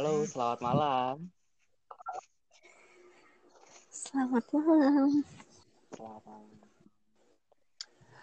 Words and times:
Halo, 0.00 0.24
selamat 0.24 0.64
malam. 0.64 1.28
Selamat 3.92 4.44
malam. 4.48 5.08
Selamat 5.92 6.22
malam. 6.24 6.56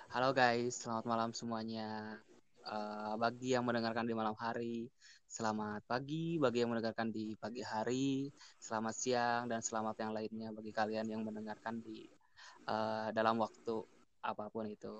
Halo 0.09 0.29
guys, 0.33 0.73
selamat 0.73 1.05
malam 1.05 1.29
semuanya. 1.37 2.17
Uh, 2.65 3.13
bagi 3.21 3.53
yang 3.53 3.61
mendengarkan 3.61 4.09
di 4.09 4.17
malam 4.17 4.33
hari, 4.41 4.89
selamat 5.29 5.85
pagi. 5.85 6.41
Bagi 6.41 6.65
yang 6.65 6.73
mendengarkan 6.73 7.13
di 7.13 7.37
pagi 7.37 7.61
hari, 7.61 8.33
selamat 8.57 8.95
siang 8.97 9.43
dan 9.45 9.61
selamat 9.61 10.01
yang 10.01 10.17
lainnya 10.17 10.49
bagi 10.49 10.73
kalian 10.73 11.05
yang 11.05 11.21
mendengarkan 11.21 11.77
di 11.85 12.09
uh, 12.65 13.13
dalam 13.13 13.37
waktu 13.37 13.85
apa 14.25 14.49
pun 14.49 14.65
itu. 14.65 14.97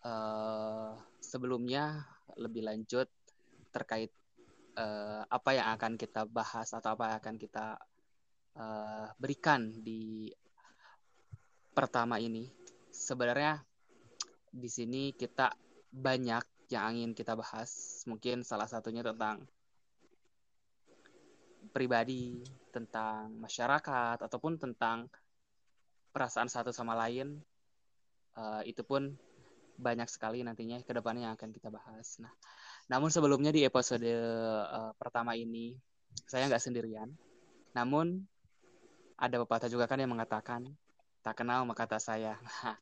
Uh, 0.00 0.96
sebelumnya 1.20 2.08
lebih 2.40 2.64
lanjut 2.64 3.04
terkait 3.68 4.08
uh, 4.76 5.22
apa 5.26 5.50
yang 5.56 5.68
akan 5.74 5.96
kita 5.96 6.28
bahas 6.28 6.70
atau 6.70 6.94
apa 6.94 7.10
yang 7.10 7.16
akan 7.18 7.36
kita 7.40 7.66
uh, 8.60 9.06
berikan 9.16 9.72
di 9.80 10.30
pertama 11.72 12.20
ini. 12.20 12.48
Sebenarnya 12.92 13.60
di 14.48 14.68
sini 14.72 15.12
kita 15.12 15.52
banyak 15.92 16.72
yang 16.72 16.96
ingin 16.96 17.12
kita 17.12 17.36
bahas. 17.36 18.02
Mungkin 18.08 18.44
salah 18.44 18.68
satunya 18.68 19.04
tentang 19.04 19.44
pribadi, 21.72 22.40
tentang 22.72 23.36
masyarakat, 23.36 24.22
ataupun 24.22 24.56
tentang 24.56 25.12
perasaan 26.12 26.48
satu 26.48 26.72
sama 26.72 26.96
lain. 26.96 27.40
Uh, 28.36 28.60
itu 28.68 28.84
pun 28.84 29.16
banyak 29.76 30.08
sekali 30.08 30.40
nantinya 30.44 30.80
ke 30.80 30.92
depannya 30.92 31.28
yang 31.28 31.34
akan 31.36 31.52
kita 31.52 31.68
bahas. 31.68 32.16
Nah, 32.20 32.32
namun 32.86 33.10
sebelumnya 33.10 33.50
di 33.50 33.66
episode 33.66 34.06
uh, 34.06 34.94
pertama 34.94 35.34
ini 35.34 35.74
saya 36.24 36.46
nggak 36.46 36.62
sendirian. 36.62 37.10
Namun 37.74 38.22
ada 39.18 39.36
pepatah 39.42 39.68
juga 39.68 39.90
kan 39.90 40.00
yang 40.00 40.14
mengatakan 40.14 40.70
tak 41.26 41.42
kenal 41.42 41.66
maka 41.66 41.90
tak 41.90 41.98
saya. 41.98 42.38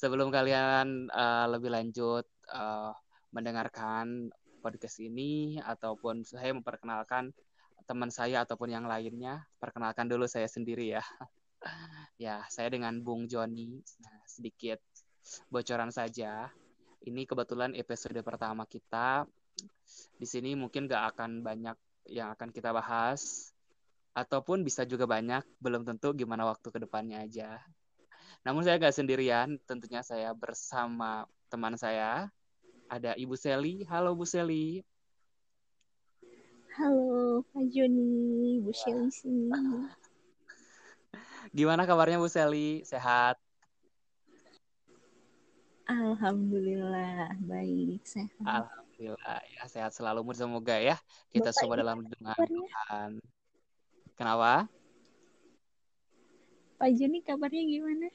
sebelum 0.00 0.32
kalian 0.32 1.12
uh, 1.12 1.46
lebih 1.52 1.68
lanjut 1.68 2.24
uh, 2.48 2.96
mendengarkan 3.30 4.32
podcast 4.64 5.04
ini 5.04 5.60
ataupun 5.60 6.24
saya 6.24 6.56
memperkenalkan 6.56 7.34
teman 7.84 8.08
saya 8.08 8.46
ataupun 8.46 8.72
yang 8.72 8.86
lainnya, 8.88 9.44
perkenalkan 9.60 10.08
dulu 10.08 10.24
saya 10.24 10.48
sendiri 10.48 10.96
ya. 10.96 11.04
ya, 12.24 12.40
saya 12.48 12.72
dengan 12.72 13.02
Bung 13.04 13.28
Joni. 13.28 13.82
Nah, 14.00 14.22
sedikit 14.24 14.80
bocoran 15.52 15.92
saja. 15.92 16.48
Ini 17.02 17.26
kebetulan 17.26 17.74
episode 17.74 18.22
pertama 18.22 18.62
kita 18.64 19.26
di 20.16 20.26
sini 20.26 20.54
mungkin 20.54 20.86
gak 20.86 21.16
akan 21.16 21.42
banyak 21.42 21.76
yang 22.10 22.34
akan 22.34 22.50
kita 22.50 22.70
bahas, 22.70 23.52
ataupun 24.12 24.60
bisa 24.60 24.84
juga 24.84 25.08
banyak, 25.08 25.40
belum 25.58 25.88
tentu 25.88 26.12
gimana 26.12 26.44
waktu 26.44 26.68
ke 26.68 26.78
depannya 26.82 27.24
aja. 27.24 27.62
Namun 28.44 28.66
saya 28.66 28.76
gak 28.76 28.94
sendirian, 28.94 29.56
tentunya 29.64 30.04
saya 30.04 30.34
bersama 30.36 31.24
teman 31.48 31.78
saya, 31.78 32.28
ada 32.92 33.16
Ibu 33.16 33.34
Seli. 33.38 33.88
Halo 33.88 34.12
Bu 34.12 34.28
Seli. 34.28 34.84
Halo 36.76 37.40
Pak 37.52 37.64
Joni, 37.72 38.60
Bu 38.60 38.72
Seli 38.76 39.08
sini. 39.08 39.48
Gimana 41.56 41.88
kabarnya 41.88 42.20
Bu 42.20 42.28
Seli? 42.28 42.84
Sehat? 42.84 43.40
Alhamdulillah, 45.88 47.36
baik, 47.42 48.04
sehat. 48.04 48.44
Alhamdulillah. 48.44 48.81
Alhamdulillah 48.92 49.40
ya 49.48 49.62
sehat 49.66 49.92
selalu 49.96 50.20
semoga 50.36 50.76
ya 50.76 50.96
kita 51.32 51.50
Bapak 51.50 51.58
semua 51.58 51.76
dalam 51.80 51.98
dengan 52.04 52.36
Tuhan. 52.36 53.10
Kenapa? 54.14 54.68
Pak 56.76 56.90
Juni 56.98 57.22
kabarnya 57.22 57.62
gimana? 57.62 58.10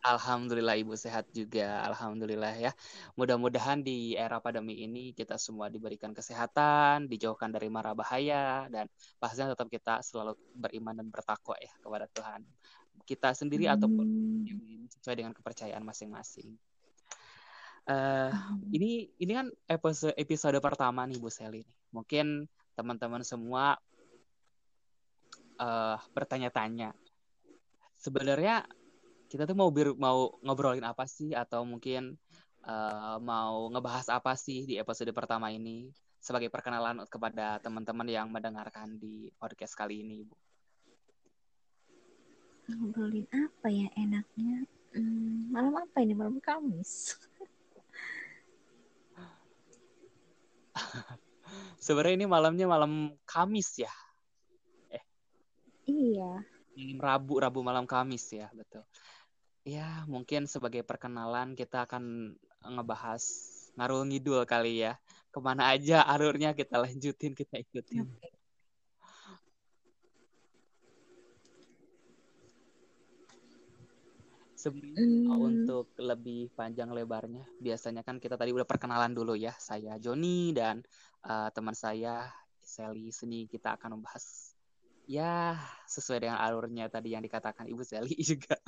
Alhamdulillah 0.00 0.80
Ibu 0.80 0.96
sehat 0.96 1.28
juga. 1.36 1.84
Alhamdulillah 1.84 2.56
ya. 2.56 2.72
Mudah-mudahan 3.20 3.84
di 3.84 4.16
era 4.16 4.40
pandemi 4.40 4.80
ini 4.80 5.12
kita 5.12 5.36
semua 5.36 5.68
diberikan 5.68 6.16
kesehatan, 6.16 7.04
dijauhkan 7.04 7.52
dari 7.52 7.68
mara 7.68 7.92
bahaya 7.92 8.64
dan 8.72 8.88
pastinya 9.20 9.52
tetap 9.52 9.68
kita 9.68 10.00
selalu 10.00 10.40
beriman 10.56 10.96
dan 10.96 11.12
bertakwa 11.12 11.56
ya 11.60 11.72
kepada 11.84 12.08
Tuhan. 12.16 12.40
Kita 13.04 13.36
sendiri 13.36 13.68
hmm. 13.68 13.74
ataupun 13.76 14.08
sesuai 14.88 15.16
dengan 15.20 15.32
kepercayaan 15.36 15.84
masing-masing. 15.84 16.56
Uh, 17.90 18.30
ini 18.70 19.10
ini 19.18 19.32
kan 19.34 19.50
episode 19.66 20.14
episode 20.14 20.54
pertama 20.62 21.02
nih 21.10 21.18
Bu 21.18 21.26
Seli. 21.26 21.66
Mungkin 21.90 22.46
teman-teman 22.78 23.26
semua 23.26 23.74
uh, 25.58 25.98
bertanya-tanya. 26.14 26.94
Sebenarnya 27.98 28.62
kita 29.26 29.42
tuh 29.42 29.58
mau 29.58 29.74
bir, 29.74 29.98
mau 29.98 30.38
ngobrolin 30.46 30.86
apa 30.86 31.02
sih 31.10 31.34
atau 31.34 31.66
mungkin 31.66 32.14
uh, 32.62 33.18
mau 33.18 33.66
ngebahas 33.74 34.06
apa 34.06 34.38
sih 34.38 34.70
di 34.70 34.78
episode 34.78 35.10
pertama 35.10 35.50
ini 35.50 35.90
sebagai 36.22 36.46
perkenalan 36.46 37.02
kepada 37.10 37.58
teman-teman 37.58 38.06
yang 38.06 38.30
mendengarkan 38.30 39.02
di 39.02 39.34
podcast 39.34 39.74
kali 39.74 40.06
ini, 40.06 40.22
Bu. 40.22 40.36
Ngobrolin 42.70 43.26
apa 43.34 43.66
ya 43.66 43.90
enaknya? 43.98 44.62
Hmm, 44.94 45.50
malam 45.50 45.74
apa 45.74 46.06
ini? 46.06 46.14
Malam 46.14 46.38
Kamis. 46.38 47.18
Sebenarnya 51.84 52.24
ini 52.24 52.26
malamnya 52.28 52.66
malam 52.68 53.14
Kamis 53.26 53.80
ya. 53.80 53.92
Eh. 54.92 55.04
Iya. 55.88 56.42
Malam 56.76 56.98
Rabu, 57.00 57.34
Rabu 57.42 57.60
malam 57.64 57.84
Kamis 57.88 58.30
ya, 58.32 58.48
betul. 58.54 58.84
Ya, 59.66 60.04
mungkin 60.08 60.48
sebagai 60.48 60.80
perkenalan 60.82 61.52
kita 61.52 61.84
akan 61.84 62.34
ngebahas 62.64 63.22
ngarul 63.76 64.08
ngidul 64.08 64.42
kali 64.48 64.88
ya. 64.88 64.96
Ke 65.30 65.38
mana 65.38 65.70
aja 65.70 66.02
alurnya 66.02 66.56
kita 66.56 66.80
lanjutin, 66.80 67.36
kita 67.36 67.60
ikutin. 67.60 68.08
Okay. 68.08 68.39
Sebenarnya 74.60 75.32
hmm. 75.32 75.40
untuk 75.40 75.96
lebih 75.96 76.52
panjang 76.52 76.92
lebarnya, 76.92 77.48
biasanya 77.64 78.04
kan 78.04 78.20
kita 78.20 78.36
tadi 78.36 78.52
udah 78.52 78.68
perkenalan 78.68 79.16
dulu 79.16 79.32
ya. 79.32 79.56
Saya 79.56 79.96
Joni 79.96 80.52
dan 80.52 80.84
uh, 81.24 81.48
teman 81.48 81.72
saya 81.72 82.28
Sally 82.60 83.08
Seni 83.08 83.48
kita 83.48 83.80
akan 83.80 83.96
membahas 83.96 84.52
ya 85.08 85.56
sesuai 85.88 86.28
dengan 86.28 86.38
alurnya 86.44 86.92
tadi 86.92 87.16
yang 87.16 87.24
dikatakan 87.24 87.64
Ibu 87.72 87.80
Sally 87.80 88.20
juga. 88.36 88.60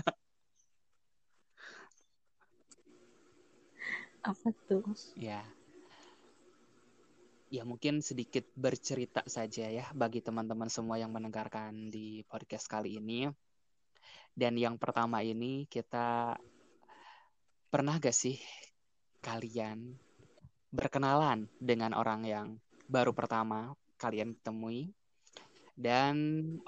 Apa 4.24 4.48
tuh? 4.64 4.96
Ya. 5.12 5.44
Ya 7.52 7.68
mungkin 7.68 8.00
sedikit 8.00 8.48
bercerita 8.56 9.20
saja 9.28 9.68
ya 9.68 9.84
bagi 9.92 10.24
teman-teman 10.24 10.72
semua 10.72 10.96
yang 10.96 11.12
mendengarkan 11.12 11.92
di 11.92 12.24
podcast 12.24 12.64
kali 12.64 12.96
ini 12.96 13.28
dan 14.32 14.56
yang 14.56 14.80
pertama 14.80 15.20
ini 15.20 15.68
kita 15.68 16.36
pernah 17.68 18.00
gak 18.00 18.16
sih 18.16 18.40
kalian 19.20 19.92
berkenalan 20.72 21.52
dengan 21.60 21.92
orang 21.92 22.24
yang 22.24 22.48
baru 22.88 23.12
pertama 23.12 23.76
kalian 24.00 24.32
temui? 24.40 24.88
Dan 25.72 26.16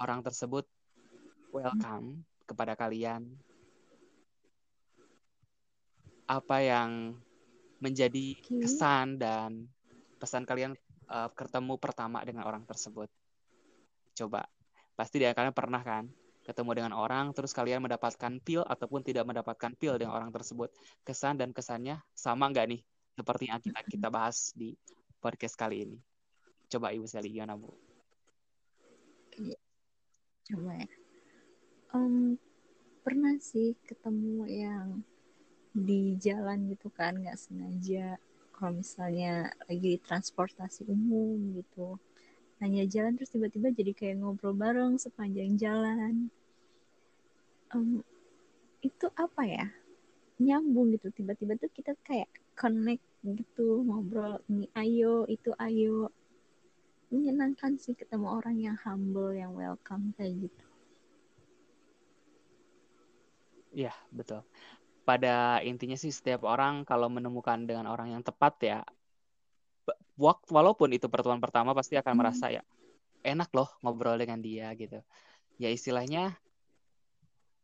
orang 0.01 0.25
tersebut 0.25 0.69
welcome 1.53 2.25
kepada 2.45 2.77
kalian. 2.77 3.33
Apa 6.25 6.65
yang 6.65 7.17
menjadi 7.81 8.33
kesan 8.49 9.21
dan 9.21 9.69
pesan 10.17 10.49
kalian 10.49 10.73
uh, 11.13 11.29
ketemu 11.37 11.77
pertama 11.77 12.25
dengan 12.25 12.49
orang 12.49 12.65
tersebut? 12.65 13.13
Coba. 14.17 14.49
Pasti 14.97 15.21
dia 15.21 15.37
kalian 15.37 15.53
pernah 15.53 15.85
kan 15.85 16.09
ketemu 16.45 16.71
dengan 16.77 16.93
orang 16.93 17.33
terus 17.33 17.57
kalian 17.57 17.81
mendapatkan 17.81 18.37
pil 18.45 18.61
ataupun 18.63 19.01
tidak 19.01 19.25
mendapatkan 19.25 19.73
pil 19.75 19.97
dengan 19.97 20.15
orang 20.15 20.31
tersebut. 20.31 20.69
Kesan 21.03 21.41
dan 21.41 21.57
kesannya 21.57 21.99
sama 22.13 22.53
nggak 22.53 22.67
nih? 22.69 22.81
Seperti 23.17 23.45
yang 23.49 23.61
kita 23.65 23.81
kita 23.89 24.09
bahas 24.13 24.53
di 24.53 24.77
podcast 25.25 25.57
kali 25.57 25.89
ini. 25.89 25.99
Coba 26.69 26.93
ibu 26.93 27.09
Sally 27.09 27.33
gimana 27.33 27.57
bu? 27.57 27.73
Coba 30.45 30.77
um, 31.97 32.37
pernah 33.01 33.35
sih 33.41 33.73
ketemu 33.89 34.45
yang 34.45 34.87
di 35.75 36.15
jalan 36.21 36.69
gitu 36.69 36.93
kan 36.93 37.17
nggak 37.17 37.41
sengaja. 37.41 38.21
Kalau 38.55 38.79
misalnya 38.79 39.51
lagi 39.67 39.99
transportasi 39.99 40.87
umum 40.87 41.59
gitu 41.59 41.99
hanya 42.65 42.89
jalan 42.89 43.21
terus 43.21 43.29
tiba-tiba 43.29 43.69
jadi 43.77 43.93
kayak 43.93 44.25
ngobrol 44.25 44.57
bareng 44.57 44.97
sepanjang 44.97 45.61
jalan. 45.61 46.33
Um, 47.77 48.01
itu 48.81 49.07
apa 49.13 49.43
ya? 49.45 49.67
Nyambung 50.41 50.97
gitu 50.97 51.13
tiba-tiba 51.13 51.61
tuh 51.61 51.69
kita 51.71 51.93
kayak 52.01 52.33
connect 52.57 53.05
gitu 53.21 53.85
ngobrol 53.85 54.41
ini 54.49 54.67
ayo 54.73 55.29
itu 55.29 55.53
ayo. 55.61 56.09
Menyenangkan 57.13 57.77
sih 57.77 57.93
ketemu 57.93 58.27
orang 58.33 58.57
yang 58.57 58.77
humble 58.81 59.37
yang 59.37 59.53
welcome 59.53 60.17
kayak 60.17 60.49
gitu. 60.49 60.67
Iya, 63.75 63.93
betul. 64.15 64.47
Pada 65.05 65.61
intinya 65.61 65.99
sih 65.99 66.15
setiap 66.15 66.47
orang 66.49 66.87
kalau 66.89 67.11
menemukan 67.13 67.67
dengan 67.67 67.91
orang 67.91 68.15
yang 68.15 68.23
tepat 68.25 68.55
ya, 68.63 68.79
walaupun 70.19 70.95
itu 70.95 71.11
pertemuan 71.11 71.43
pertama 71.43 71.75
pasti 71.75 71.99
akan 71.99 72.13
hmm. 72.15 72.21
merasa 72.21 72.47
ya 72.51 72.63
enak 73.25 73.51
loh 73.57 73.69
ngobrol 73.81 74.21
dengan 74.21 74.39
dia 74.39 74.71
gitu. 74.77 75.01
Ya 75.57 75.71
istilahnya 75.73 76.37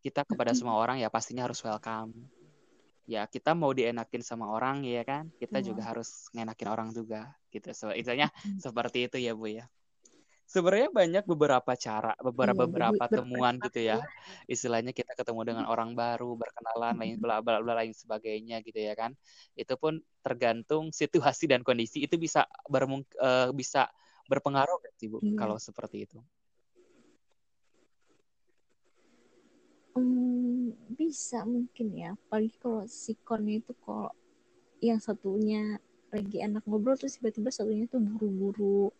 kita 0.01 0.25
kepada 0.25 0.51
semua 0.57 0.81
orang 0.81 0.97
ya 0.97 1.07
pastinya 1.13 1.45
harus 1.45 1.61
welcome. 1.61 2.11
Ya 3.05 3.27
kita 3.27 3.53
mau 3.53 3.69
dienakin 3.75 4.23
sama 4.23 4.49
orang 4.49 4.87
ya 4.87 5.03
kan, 5.03 5.29
kita 5.37 5.59
juga 5.59 5.83
harus 5.83 6.31
ngenakin 6.31 6.69
orang 6.69 6.89
juga 6.95 7.35
gitu. 7.51 7.75
So, 7.75 7.91
istilahnya 7.91 8.31
seperti 8.63 9.11
itu 9.11 9.17
ya 9.19 9.35
Bu 9.35 9.51
ya 9.51 9.67
sebenarnya 10.51 10.91
banyak 10.91 11.23
beberapa 11.23 11.71
cara, 11.79 12.11
beberapa 12.19 12.67
iya, 12.67 12.67
beberapa 12.67 13.03
temuan 13.07 13.55
gitu 13.63 13.79
ya. 13.79 14.03
Istilahnya 14.51 14.91
kita 14.91 15.15
ketemu 15.15 15.47
dengan 15.47 15.65
orang 15.71 15.95
baru, 15.95 16.35
berkenalan, 16.35 16.99
lain 16.99 17.15
bla 17.23 17.39
bla 17.39 17.63
bla 17.63 17.79
lain 17.79 17.95
sebagainya 17.95 18.59
gitu 18.59 18.75
ya 18.83 18.91
kan. 18.91 19.15
Itu 19.55 19.79
pun 19.79 20.03
tergantung 20.19 20.91
situasi 20.91 21.47
dan 21.47 21.63
kondisi 21.63 22.03
itu 22.03 22.19
bisa 22.19 22.43
bermung 22.67 23.07
uh, 23.23 23.55
bisa 23.55 23.87
berpengaruh 24.27 24.83
gak 24.83 24.95
sih 24.99 25.07
Bu 25.07 25.23
iya. 25.23 25.39
kalau 25.39 25.55
seperti 25.55 26.03
itu? 26.03 26.19
Hmm, 29.95 30.75
bisa 30.99 31.47
mungkin 31.47 31.87
ya. 31.95 32.11
Apalagi 32.27 32.51
kalau 32.59 32.83
sikonnya 32.91 33.63
itu 33.63 33.71
kalau 33.87 34.11
yang 34.83 34.99
satunya 34.99 35.79
lagi 36.11 36.43
enak 36.43 36.67
ngobrol 36.67 36.99
terus 36.99 37.15
tiba-tiba 37.15 37.47
satunya 37.55 37.87
tuh 37.87 38.03
buru-buru 38.03 38.91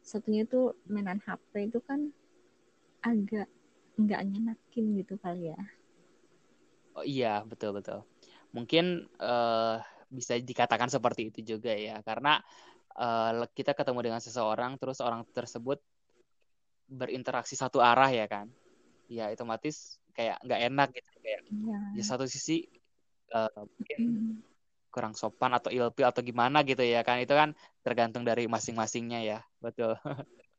satunya 0.00 0.48
tuh 0.48 0.76
mainan 0.88 1.20
HP 1.20 1.70
itu 1.70 1.78
kan 1.84 2.10
agak 3.04 3.48
nggak 4.00 4.20
nyenakin 4.26 4.84
gitu 4.96 5.14
kali 5.20 5.52
ya. 5.52 5.60
Oh 6.96 7.04
iya 7.04 7.44
betul 7.44 7.76
betul. 7.76 8.04
Mungkin 8.50 9.06
uh, 9.20 9.78
bisa 10.10 10.34
dikatakan 10.40 10.90
seperti 10.90 11.30
itu 11.30 11.56
juga 11.56 11.70
ya 11.76 12.02
karena 12.02 12.42
uh, 12.98 13.46
kita 13.54 13.76
ketemu 13.76 14.00
dengan 14.10 14.20
seseorang 14.20 14.76
terus 14.80 14.98
orang 14.98 15.22
tersebut 15.30 15.78
berinteraksi 16.90 17.54
satu 17.54 17.78
arah 17.78 18.10
ya 18.10 18.26
kan? 18.26 18.50
Ya 19.06 19.30
otomatis 19.30 20.00
kayak 20.16 20.42
nggak 20.42 20.60
enak 20.70 20.88
gitu 20.96 21.10
kayak 21.22 21.40
ya. 21.46 21.80
di 21.94 22.02
satu 22.02 22.26
sisi 22.26 22.66
uh, 23.32 23.50
mungkin 23.78 23.98
hmm 23.98 24.50
kurang 24.90 25.14
sopan 25.14 25.54
atau 25.54 25.70
ilfil 25.72 26.06
atau 26.06 26.20
gimana 26.20 26.66
gitu 26.66 26.82
ya 26.82 27.00
kan. 27.06 27.22
Itu 27.22 27.34
kan 27.38 27.54
tergantung 27.86 28.26
dari 28.26 28.50
masing-masingnya 28.50 29.20
ya. 29.24 29.38
Betul. 29.62 29.96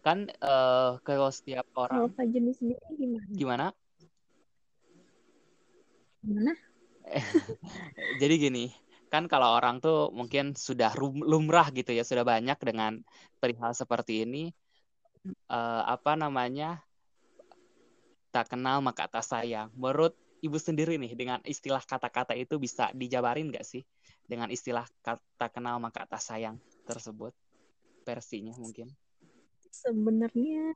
Kan 0.00 0.32
uh, 0.40 0.96
kalau 1.04 1.28
setiap 1.28 1.68
orang 1.76 2.08
kalau 2.16 2.32
jenis 2.32 2.56
sendiri 2.56 2.80
gimana? 2.96 3.28
Gimana? 3.36 3.66
Gimana? 6.24 6.52
Jadi 8.24 8.34
gini 8.40 8.66
kan 9.10 9.26
kalau 9.26 9.58
orang 9.58 9.82
tuh 9.82 10.14
mungkin 10.14 10.54
sudah 10.54 10.94
lumrah 11.02 11.66
gitu 11.74 11.90
ya 11.90 12.06
sudah 12.06 12.22
banyak 12.22 12.54
dengan 12.62 13.02
perihal 13.42 13.74
seperti 13.74 14.22
ini 14.22 14.54
uh, 15.50 15.82
apa 15.82 16.14
namanya 16.14 16.78
tak 18.30 18.54
kenal 18.54 18.78
maka 18.78 19.10
tak 19.10 19.26
sayang. 19.26 19.74
Menurut 19.74 20.14
ibu 20.40 20.56
sendiri 20.56 20.96
nih 20.96 21.12
dengan 21.12 21.38
istilah 21.44 21.84
kata-kata 21.84 22.32
itu 22.32 22.56
bisa 22.56 22.88
dijabarin 22.96 23.52
nggak 23.52 23.64
sih? 23.64 23.84
Dengan 24.24 24.48
istilah 24.48 24.88
kata 25.04 25.46
kenal 25.52 25.76
maka 25.80 26.04
kata 26.04 26.18
sayang 26.20 26.56
tersebut 26.88 27.32
versinya 28.04 28.56
mungkin. 28.56 28.88
Sebenarnya 29.70 30.72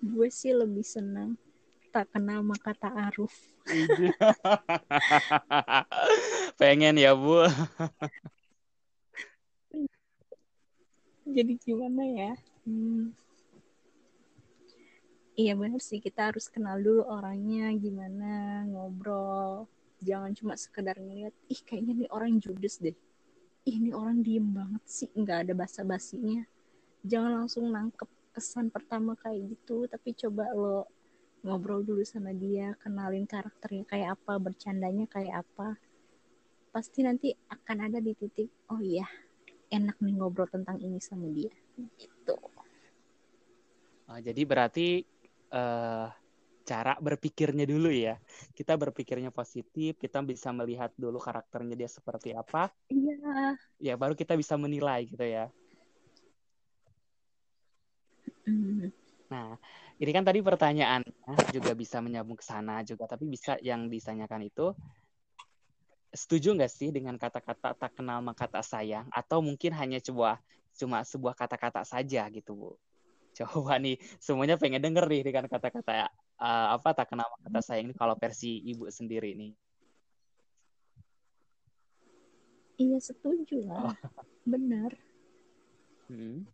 gue 0.00 0.28
sih 0.30 0.54
lebih 0.54 0.86
senang 0.86 1.36
tak 1.90 2.10
kenal 2.14 2.42
maka 2.42 2.74
tak 2.74 2.94
aruf. 3.12 3.34
Pengen 6.60 6.98
ya 6.98 7.14
bu. 7.14 7.46
Jadi 11.24 11.52
gimana 11.58 12.02
ya? 12.04 12.32
Hmm 12.62 13.23
Iya 15.34 15.58
benar 15.58 15.82
sih. 15.82 15.98
Kita 15.98 16.30
harus 16.30 16.46
kenal 16.46 16.78
dulu 16.78 17.02
orangnya 17.10 17.74
gimana 17.74 18.62
ngobrol. 18.70 19.66
Jangan 19.98 20.30
cuma 20.38 20.54
sekedar 20.54 20.94
ngeliat 20.94 21.34
ih 21.50 21.58
kayaknya 21.66 22.06
nih 22.06 22.10
orang 22.14 22.38
judes 22.38 22.78
deh. 22.78 22.94
Ini 23.66 23.90
orang 23.90 24.22
diem 24.22 24.46
banget 24.46 24.82
sih. 24.86 25.10
Nggak 25.10 25.50
ada 25.50 25.52
basa-basinya. 25.58 26.46
Jangan 27.02 27.42
langsung 27.42 27.66
nangkep 27.66 28.06
kesan 28.34 28.70
pertama 28.70 29.14
kayak 29.14 29.54
gitu 29.54 29.86
tapi 29.86 30.10
coba 30.18 30.50
lo 30.50 30.90
ngobrol 31.46 31.86
dulu 31.86 32.02
sama 32.02 32.34
dia 32.34 32.74
kenalin 32.82 33.30
karakternya 33.30 33.86
kayak 33.90 34.08
apa 34.14 34.38
bercandanya 34.38 35.10
kayak 35.10 35.42
apa. 35.42 35.82
Pasti 36.70 37.02
nanti 37.02 37.34
akan 37.50 37.90
ada 37.90 37.98
di 37.98 38.14
titik 38.14 38.70
oh 38.70 38.78
iya 38.78 39.06
enak 39.74 39.98
nih 39.98 40.14
ngobrol 40.14 40.46
tentang 40.46 40.78
ini 40.78 41.02
sama 41.02 41.26
dia. 41.34 41.50
Gitu. 41.98 42.38
Oh, 44.04 44.20
jadi 44.20 44.42
berarti 44.44 45.13
uh, 45.54 46.10
cara 46.66 46.92
berpikirnya 46.98 47.68
dulu 47.68 47.92
ya. 47.92 48.18
Kita 48.56 48.74
berpikirnya 48.74 49.30
positif, 49.30 49.94
kita 50.00 50.24
bisa 50.26 50.50
melihat 50.50 50.90
dulu 50.98 51.22
karakternya 51.22 51.78
dia 51.78 51.90
seperti 51.90 52.34
apa. 52.34 52.72
Iya. 52.90 53.54
Ya, 53.78 53.94
baru 53.94 54.18
kita 54.18 54.34
bisa 54.34 54.58
menilai 54.58 55.06
gitu 55.06 55.22
ya. 55.22 55.52
Mm. 58.44 58.92
Nah, 59.32 59.56
ini 59.96 60.10
kan 60.12 60.24
tadi 60.26 60.44
pertanyaannya 60.44 61.54
juga 61.54 61.72
bisa 61.72 62.02
menyambung 62.02 62.36
ke 62.36 62.44
sana 62.44 62.84
juga, 62.84 63.08
tapi 63.08 63.24
bisa 63.30 63.56
yang 63.64 63.88
ditanyakan 63.88 64.44
itu 64.44 64.74
setuju 66.14 66.54
nggak 66.54 66.70
sih 66.70 66.94
dengan 66.94 67.18
kata-kata 67.18 67.74
tak 67.74 67.98
kenal 67.98 68.22
maka 68.22 68.46
tak 68.46 68.62
sayang 68.62 69.10
atau 69.10 69.42
mungkin 69.42 69.74
hanya 69.74 69.98
coba 69.98 70.38
cuma 70.78 71.02
sebuah 71.02 71.34
kata-kata 71.34 71.82
saja 71.82 72.22
gitu 72.30 72.54
Bu? 72.54 72.70
Coba 73.34 73.78
nih 73.82 73.98
semuanya 74.22 74.54
pengen 74.54 74.82
denger 74.82 75.04
nih 75.10 75.22
dengan 75.26 75.50
kata-kata 75.50 76.06
uh, 76.38 76.66
apa 76.78 76.88
tak 76.94 77.10
kenal 77.10 77.26
kata 77.42 77.60
sayang 77.60 77.90
ini 77.90 77.94
kalau 77.98 78.14
versi 78.14 78.62
ibu 78.62 78.86
sendiri 78.86 79.34
nih 79.34 79.52
iya 82.78 82.98
setuju 83.02 83.66
lah 83.66 83.90
oh. 83.90 83.96
benar 84.46 84.94
hmm. 86.10 86.46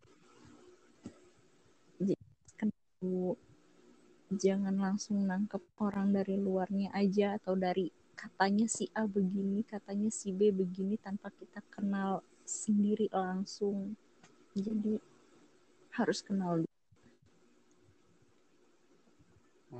jangan 4.31 4.73
langsung 4.79 5.27
nangkep 5.27 5.59
orang 5.83 6.15
dari 6.15 6.39
luarnya 6.39 6.89
aja 6.95 7.35
atau 7.35 7.53
dari 7.53 7.91
katanya 8.15 8.65
si 8.69 8.87
A 8.95 9.03
begini 9.03 9.61
katanya 9.67 10.07
si 10.07 10.31
B 10.31 10.53
begini 10.55 10.95
tanpa 10.95 11.33
kita 11.35 11.59
kenal 11.67 12.23
sendiri 12.47 13.11
langsung 13.11 13.97
jadi 14.55 14.97
harus 15.91 16.23
kenal 16.23 16.63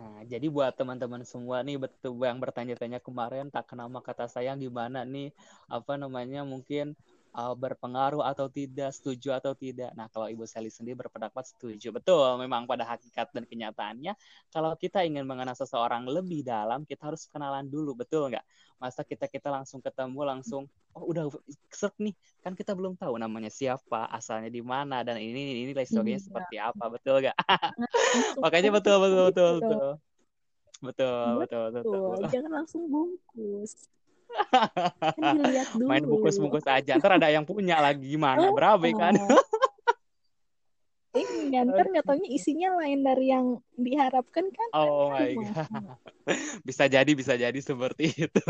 Nah, 0.02 0.26
jadi 0.26 0.50
buat 0.50 0.74
teman-teman 0.74 1.22
semua 1.22 1.62
nih 1.62 1.78
betul 1.78 2.18
yang 2.26 2.42
bertanya-tanya 2.42 2.98
kemarin 2.98 3.54
tak 3.54 3.70
kenal 3.70 3.86
kata 4.02 4.26
sayang 4.26 4.58
gimana 4.58 5.06
nih 5.06 5.30
apa 5.70 5.94
namanya 5.94 6.42
mungkin 6.42 6.98
uh, 7.36 7.54
berpengaruh 7.56 8.24
atau 8.26 8.50
tidak, 8.52 8.92
setuju 8.96 9.36
atau 9.36 9.54
tidak. 9.56 9.92
Nah, 9.96 10.10
kalau 10.12 10.28
Ibu 10.28 10.44
Sally 10.48 10.72
sendiri 10.72 11.00
berpendapat 11.00 11.48
setuju. 11.48 11.94
Betul, 11.96 12.40
memang 12.40 12.68
pada 12.68 12.84
hakikat 12.88 13.32
dan 13.32 13.46
kenyataannya, 13.48 14.14
kalau 14.52 14.74
kita 14.76 15.04
ingin 15.06 15.24
mengenal 15.24 15.56
seseorang 15.56 16.08
lebih 16.08 16.44
dalam, 16.44 16.84
kita 16.84 17.12
harus 17.12 17.28
kenalan 17.30 17.68
dulu, 17.68 17.96
betul 17.96 18.32
nggak? 18.32 18.44
Masa 18.82 19.06
kita 19.06 19.30
kita 19.30 19.54
langsung 19.54 19.80
ketemu, 19.80 20.20
langsung, 20.26 20.66
oh 20.98 21.06
udah 21.06 21.30
set 21.70 21.94
nih, 22.02 22.18
kan 22.42 22.58
kita 22.58 22.74
belum 22.74 22.98
tahu 22.98 23.16
namanya 23.22 23.54
siapa, 23.54 24.10
asalnya 24.10 24.50
di 24.50 24.66
mana, 24.66 25.06
dan 25.06 25.22
ini 25.22 25.54
ini, 25.54 25.70
ini 25.70 25.74
sebagainya 25.78 26.18
iya. 26.18 26.26
seperti 26.26 26.56
apa, 26.58 26.86
betul 26.90 27.22
nggak? 27.22 27.38
Makanya 28.44 28.70
betul, 28.74 28.96
betul, 29.00 29.22
betul, 29.30 29.50
betul. 29.60 29.90
Betul, 30.82 31.46
betul, 31.46 31.66
betul, 31.70 31.94
betul. 32.10 32.30
Jangan 32.34 32.52
langsung 32.58 32.82
bungkus 32.90 33.72
kan 35.20 35.38
dulu. 35.38 35.88
Main 35.88 36.04
bungkus-bungkus 36.08 36.66
aja. 36.66 36.98
Ntar 36.98 37.20
ada 37.20 37.30
yang 37.30 37.46
punya 37.46 37.78
lagi 37.78 38.02
gimana? 38.02 38.50
Oh, 38.50 38.56
Berapa 38.56 38.84
kan? 38.96 39.14
Ini 41.12 41.52
ntar 41.68 41.92
nggak 41.92 42.08
taunya 42.08 42.30
isinya 42.32 42.80
lain 42.80 43.04
dari 43.04 43.36
yang 43.36 43.60
diharapkan 43.76 44.48
kan? 44.48 44.68
Oh 44.72 45.12
my 45.12 45.36
god. 45.36 46.00
bisa 46.68 46.88
jadi, 46.88 47.12
bisa 47.12 47.36
jadi 47.36 47.60
seperti 47.60 48.16
itu. 48.16 48.46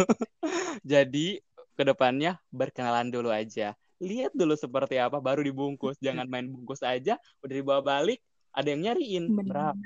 jadi 0.85 1.41
ke 1.73 1.83
depannya 1.83 2.37
berkenalan 2.53 3.09
dulu 3.09 3.33
aja. 3.33 3.73
Lihat 3.97 4.33
dulu 4.37 4.53
seperti 4.53 5.01
apa, 5.01 5.17
baru 5.17 5.41
dibungkus. 5.41 5.97
Jangan 5.97 6.29
main 6.29 6.45
bungkus 6.49 6.85
aja, 6.85 7.17
udah 7.41 7.55
dibawa 7.57 7.81
balik, 7.81 8.21
ada 8.51 8.67
yang 8.67 8.81
nyariin. 8.87 9.25
Benar. 9.31 9.73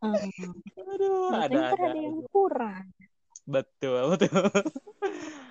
Aduh, 0.00 1.28
ada, 1.28 1.76
ada, 1.76 1.76
ada 1.76 2.00
yang 2.00 2.24
kurang. 2.32 2.88
Betul, 3.44 4.16
betul. 4.16 4.48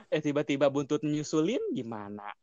eh 0.09 0.17
eh 0.17 0.21
tiba-tiba 0.21 0.71
buntut 0.73 1.05
nyusulin 1.05 1.61
gimana? 1.73 2.33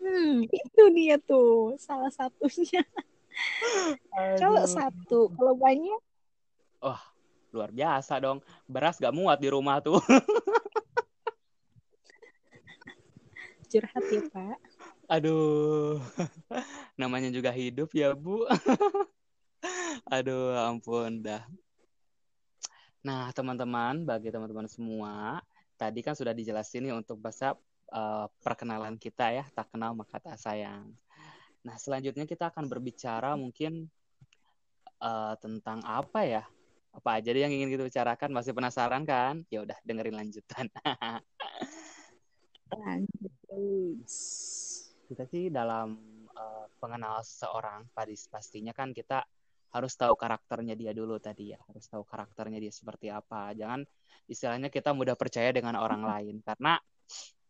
Hmm, 0.00 0.44
itu 0.44 0.82
dia 0.92 1.16
tuh 1.22 1.78
salah 1.80 2.12
satunya. 2.12 2.84
Kalau 4.42 4.66
satu, 4.68 5.32
kalau 5.32 5.54
banyak. 5.56 6.00
Oh, 6.84 7.00
luar 7.56 7.72
biasa 7.72 8.20
dong. 8.20 8.44
Beras 8.68 9.00
gak 9.00 9.14
muat 9.16 9.40
di 9.40 9.48
rumah 9.48 9.80
tuh. 9.80 9.96
Curhat 13.70 14.04
ya, 14.12 14.22
Pak. 14.28 14.58
Aduh, 15.10 15.98
namanya 17.00 17.34
juga 17.34 17.50
hidup 17.50 17.90
ya, 17.90 18.14
Bu. 18.14 18.46
Aduh, 20.14 20.54
ampun 20.54 21.18
dah. 21.18 21.42
Nah, 23.02 23.34
teman-teman, 23.34 24.06
bagi 24.06 24.30
teman-teman 24.30 24.70
semua, 24.70 25.42
tadi 25.74 26.06
kan 26.06 26.14
sudah 26.14 26.30
dijelasin 26.30 26.86
nih 26.86 26.94
untuk 26.94 27.18
bahasa 27.18 27.58
uh, 27.90 28.30
perkenalan 28.38 28.94
kita 29.02 29.34
ya, 29.34 29.42
tak 29.50 29.74
kenal 29.74 29.98
maka 29.98 30.22
tak 30.22 30.38
sayang. 30.38 30.94
Nah, 31.66 31.74
selanjutnya 31.74 32.22
kita 32.22 32.54
akan 32.54 32.70
berbicara 32.70 33.34
mungkin 33.34 33.90
uh, 35.02 35.34
tentang 35.42 35.82
apa 35.82 36.22
ya? 36.22 36.46
Apa 36.94 37.18
aja 37.18 37.34
yang 37.34 37.50
ingin 37.50 37.66
kita 37.66 37.82
bicarakan? 37.82 38.30
Masih 38.30 38.54
penasaran 38.54 39.02
kan? 39.02 39.42
Ya 39.50 39.66
udah, 39.66 39.78
dengerin 39.82 40.14
lanjutan. 40.14 40.70
Lanjut. 42.78 43.34
Kita 45.10 45.26
sih 45.26 45.50
dalam 45.50 45.98
uh, 46.30 46.70
pengenal 46.78 47.18
seseorang, 47.26 47.90
pastinya 48.30 48.70
kan 48.70 48.94
kita 48.94 49.26
harus 49.74 49.98
tahu 49.98 50.14
karakternya 50.14 50.78
dia 50.78 50.94
dulu 50.94 51.18
tadi 51.18 51.50
ya, 51.50 51.58
harus 51.66 51.82
tahu 51.90 52.06
karakternya 52.06 52.62
dia 52.62 52.70
seperti 52.70 53.10
apa. 53.10 53.50
Jangan 53.58 53.82
istilahnya 54.30 54.70
kita 54.70 54.94
mudah 54.94 55.18
percaya 55.18 55.50
dengan 55.50 55.74
orang 55.82 56.06
lain. 56.06 56.38
Karena 56.46 56.78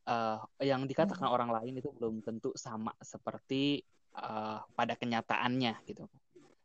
uh, 0.09 0.41
yang 0.65 0.89
dikatakan 0.89 1.29
orang 1.29 1.53
lain 1.53 1.85
itu 1.85 1.93
belum 1.93 2.25
tentu 2.25 2.57
sama 2.57 2.97
seperti 2.97 3.85
uh, 4.17 4.65
pada 4.73 4.97
kenyataannya 4.97 5.85
gitu. 5.85 6.09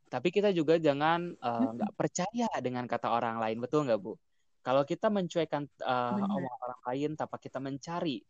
Tapi 0.08 0.32
kita 0.32 0.56
juga 0.56 0.80
jangan 0.80 1.36
nggak 1.76 1.92
uh, 1.92 1.98
percaya 2.00 2.48
dengan 2.64 2.88
kata 2.88 3.12
orang 3.12 3.36
lain, 3.44 3.60
betul 3.60 3.84
nggak 3.84 4.00
Bu? 4.00 4.16
Kalau 4.64 4.88
kita 4.88 5.12
mencuekan 5.12 5.68
uh, 5.84 6.18
omongan 6.18 6.56
orang 6.58 6.82
lain 6.88 7.12
tanpa 7.20 7.38
kita 7.38 7.60
mencari 7.62 8.24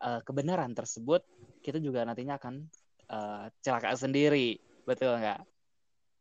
uh, 0.00 0.20
kebenaran 0.24 0.72
tersebut, 0.72 1.24
kita 1.64 1.80
juga 1.80 2.04
nantinya 2.04 2.36
akan 2.40 2.54
uh, 3.10 3.46
celaka 3.62 3.94
sendiri, 3.96 4.60
betul 4.84 5.16
nggak? 5.16 5.42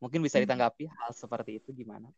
Mungkin 0.04 0.20
bisa 0.22 0.38
hmm. 0.40 0.44
ditanggapi 0.46 0.86
hal 0.92 1.12
seperti 1.16 1.64
itu 1.64 1.72
gimana? 1.72 2.12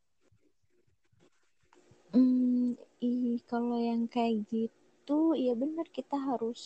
Hmm, 2.11 2.73
i, 3.03 3.37
kalau 3.45 3.77
yang 3.77 4.07
kayak 4.09 4.47
gitu, 4.47 5.35
ya 5.35 5.53
benar 5.53 5.85
kita 5.91 6.17
harus 6.17 6.61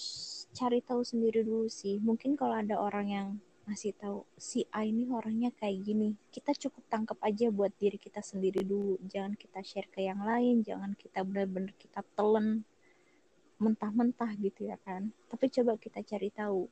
cari 0.55 0.79
tahu 0.81 1.01
sendiri 1.03 1.43
dulu 1.43 1.67
sih. 1.67 1.99
Mungkin 1.99 2.37
kalau 2.37 2.55
ada 2.57 2.77
orang 2.77 3.07
yang 3.09 3.27
ngasih 3.69 3.93
tahu 3.97 4.25
si 4.35 4.65
A 4.73 4.83
ini 4.83 5.05
orangnya 5.09 5.53
kayak 5.53 5.85
gini, 5.85 6.17
kita 6.33 6.51
cukup 6.57 6.83
tangkap 6.89 7.17
aja 7.21 7.53
buat 7.53 7.73
diri 7.77 7.97
kita 8.01 8.21
sendiri 8.23 8.65
dulu. 8.65 8.97
Jangan 9.05 9.37
kita 9.37 9.59
share 9.61 9.89
ke 9.93 10.01
yang 10.05 10.21
lain, 10.25 10.65
jangan 10.65 10.97
kita 10.97 11.21
benar-benar 11.21 11.73
kita 11.77 12.01
telan 12.17 12.65
mentah-mentah 13.61 14.33
gitu 14.41 14.65
ya 14.65 14.77
kan. 14.81 15.13
Tapi 15.29 15.45
coba 15.53 15.77
kita 15.77 16.01
cari 16.01 16.33
tahu 16.33 16.65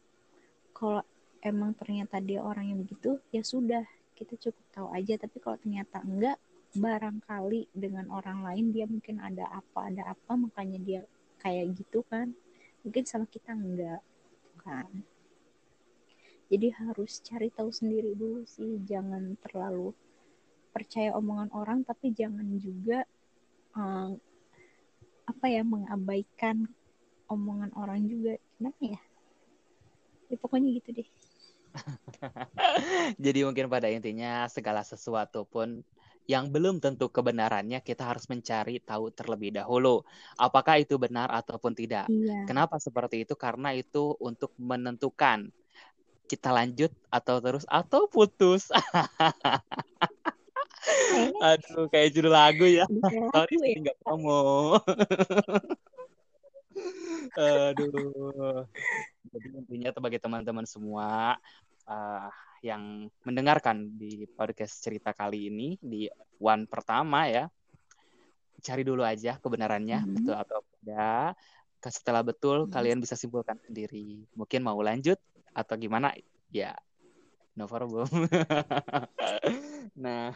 kalau 0.73 1.05
emang 1.45 1.77
ternyata 1.77 2.17
dia 2.17 2.41
orang 2.41 2.73
yang 2.73 2.79
begitu 2.81 3.21
ya 3.29 3.45
sudah 3.45 3.85
kita 4.17 4.33
cukup 4.41 4.65
tahu 4.73 4.87
aja. 4.89 5.21
Tapi 5.21 5.37
kalau 5.37 5.57
ternyata 5.61 6.01
enggak 6.01 6.41
barangkali 6.73 7.69
dengan 7.73 8.09
orang 8.13 8.45
lain 8.45 8.73
dia 8.73 8.85
mungkin 8.89 9.21
ada 9.21 9.45
apa 9.49 9.89
ada 9.89 10.13
apa 10.13 10.33
makanya 10.33 10.79
dia 10.81 11.01
kayak 11.45 11.77
gitu 11.77 12.01
kan. 12.09 12.33
Mungkin 12.81 13.05
sama 13.05 13.29
kita 13.29 13.53
enggak 13.53 14.01
kan. 14.65 14.89
Jadi 16.49 16.73
harus 16.73 17.21
cari 17.21 17.53
tahu 17.53 17.69
sendiri 17.69 18.17
dulu 18.17 18.41
sih. 18.49 18.81
Jangan 18.81 19.37
terlalu 19.45 19.93
percaya 20.73 21.13
omongan 21.17 21.49
orang 21.53 21.79
tapi 21.85 22.13
jangan 22.13 22.45
juga 22.61 23.05
um, 23.73 24.17
apa 25.29 25.45
ya 25.45 25.61
mengabaikan 25.61 26.65
omongan 27.29 27.71
orang 27.77 28.03
juga 28.09 28.35
gimana 28.57 28.77
ya 28.81 28.99
ya 30.29 30.37
pokoknya 30.37 30.69
gitu 30.81 30.89
deh 31.01 31.09
jadi 33.23 33.45
mungkin 33.45 33.69
pada 33.69 33.87
intinya 33.89 34.49
segala 34.49 34.81
sesuatu 34.81 35.45
pun 35.45 35.85
yang 36.29 36.53
belum 36.53 36.77
tentu 36.77 37.09
kebenarannya 37.09 37.81
kita 37.81 38.05
harus 38.05 38.29
mencari 38.29 38.77
tahu 38.85 39.09
terlebih 39.09 39.49
dahulu 39.57 40.05
apakah 40.37 40.77
itu 40.77 41.01
benar 41.01 41.25
ataupun 41.33 41.73
tidak. 41.73 42.05
Iya. 42.05 42.45
Kenapa 42.45 42.77
seperti 42.77 43.25
itu? 43.25 43.33
Karena 43.33 43.73
itu 43.73 44.13
untuk 44.21 44.53
menentukan 44.61 45.49
kita 46.29 46.53
lanjut 46.53 46.93
atau 47.09 47.41
terus 47.41 47.65
atau 47.65 48.05
putus. 48.05 48.69
Aduh, 51.49 51.89
kayak 51.89 52.13
judul 52.13 52.29
lagu 52.29 52.69
ya. 52.69 52.85
Sorry, 53.33 53.57
ya. 53.57 53.89
nggak 53.89 53.97
promo. 54.05 54.77
Aduh. 57.37 58.65
Jadi 59.29 59.47
intinya 59.53 59.89
bagi 60.01 60.19
teman-teman 60.19 60.65
semua 60.65 61.37
uh, 61.85 62.29
yang 62.65 63.07
mendengarkan 63.23 63.95
di 63.95 64.27
podcast 64.35 64.83
cerita 64.83 65.15
kali 65.15 65.47
ini 65.47 65.79
di 65.79 66.09
one 66.41 66.67
pertama 66.67 67.29
ya, 67.29 67.45
cari 68.59 68.83
dulu 68.83 69.05
aja 69.05 69.39
kebenarannya 69.39 69.99
hmm. 70.03 70.13
betul 70.19 70.35
atau 70.35 70.59
tidak. 70.79 71.29
Setelah 71.79 72.23
betul 72.25 72.67
hmm. 72.67 72.71
kalian 72.73 72.99
bisa 72.99 73.15
simpulkan 73.15 73.55
sendiri. 73.63 74.27
Mungkin 74.35 74.61
mau 74.65 74.79
lanjut 74.83 75.19
atau 75.55 75.75
gimana? 75.79 76.11
Ya, 76.49 76.75
no 77.55 77.69
problem. 77.69 78.09
nah, 80.03 80.33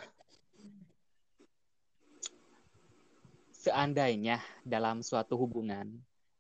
seandainya 3.52 4.40
dalam 4.64 5.04
suatu 5.04 5.36
hubungan 5.36 5.88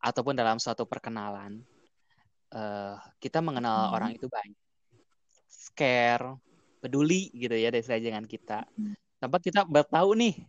ataupun 0.03 0.35
dalam 0.35 0.59
suatu 0.59 0.83
perkenalan 0.83 1.63
uh, 2.51 2.99
kita 3.23 3.39
mengenal 3.39 3.87
hmm. 3.87 3.95
orang 3.95 4.11
itu 4.11 4.27
banyak 4.27 4.59
scare 5.47 6.35
peduli 6.83 7.31
gitu 7.31 7.55
ya 7.55 7.71
dari 7.71 8.03
dengan 8.03 8.27
kita 8.27 8.67
hmm. 8.75 9.23
tanpa 9.23 9.39
kita 9.39 9.63
tahu 9.63 10.19
nih 10.19 10.43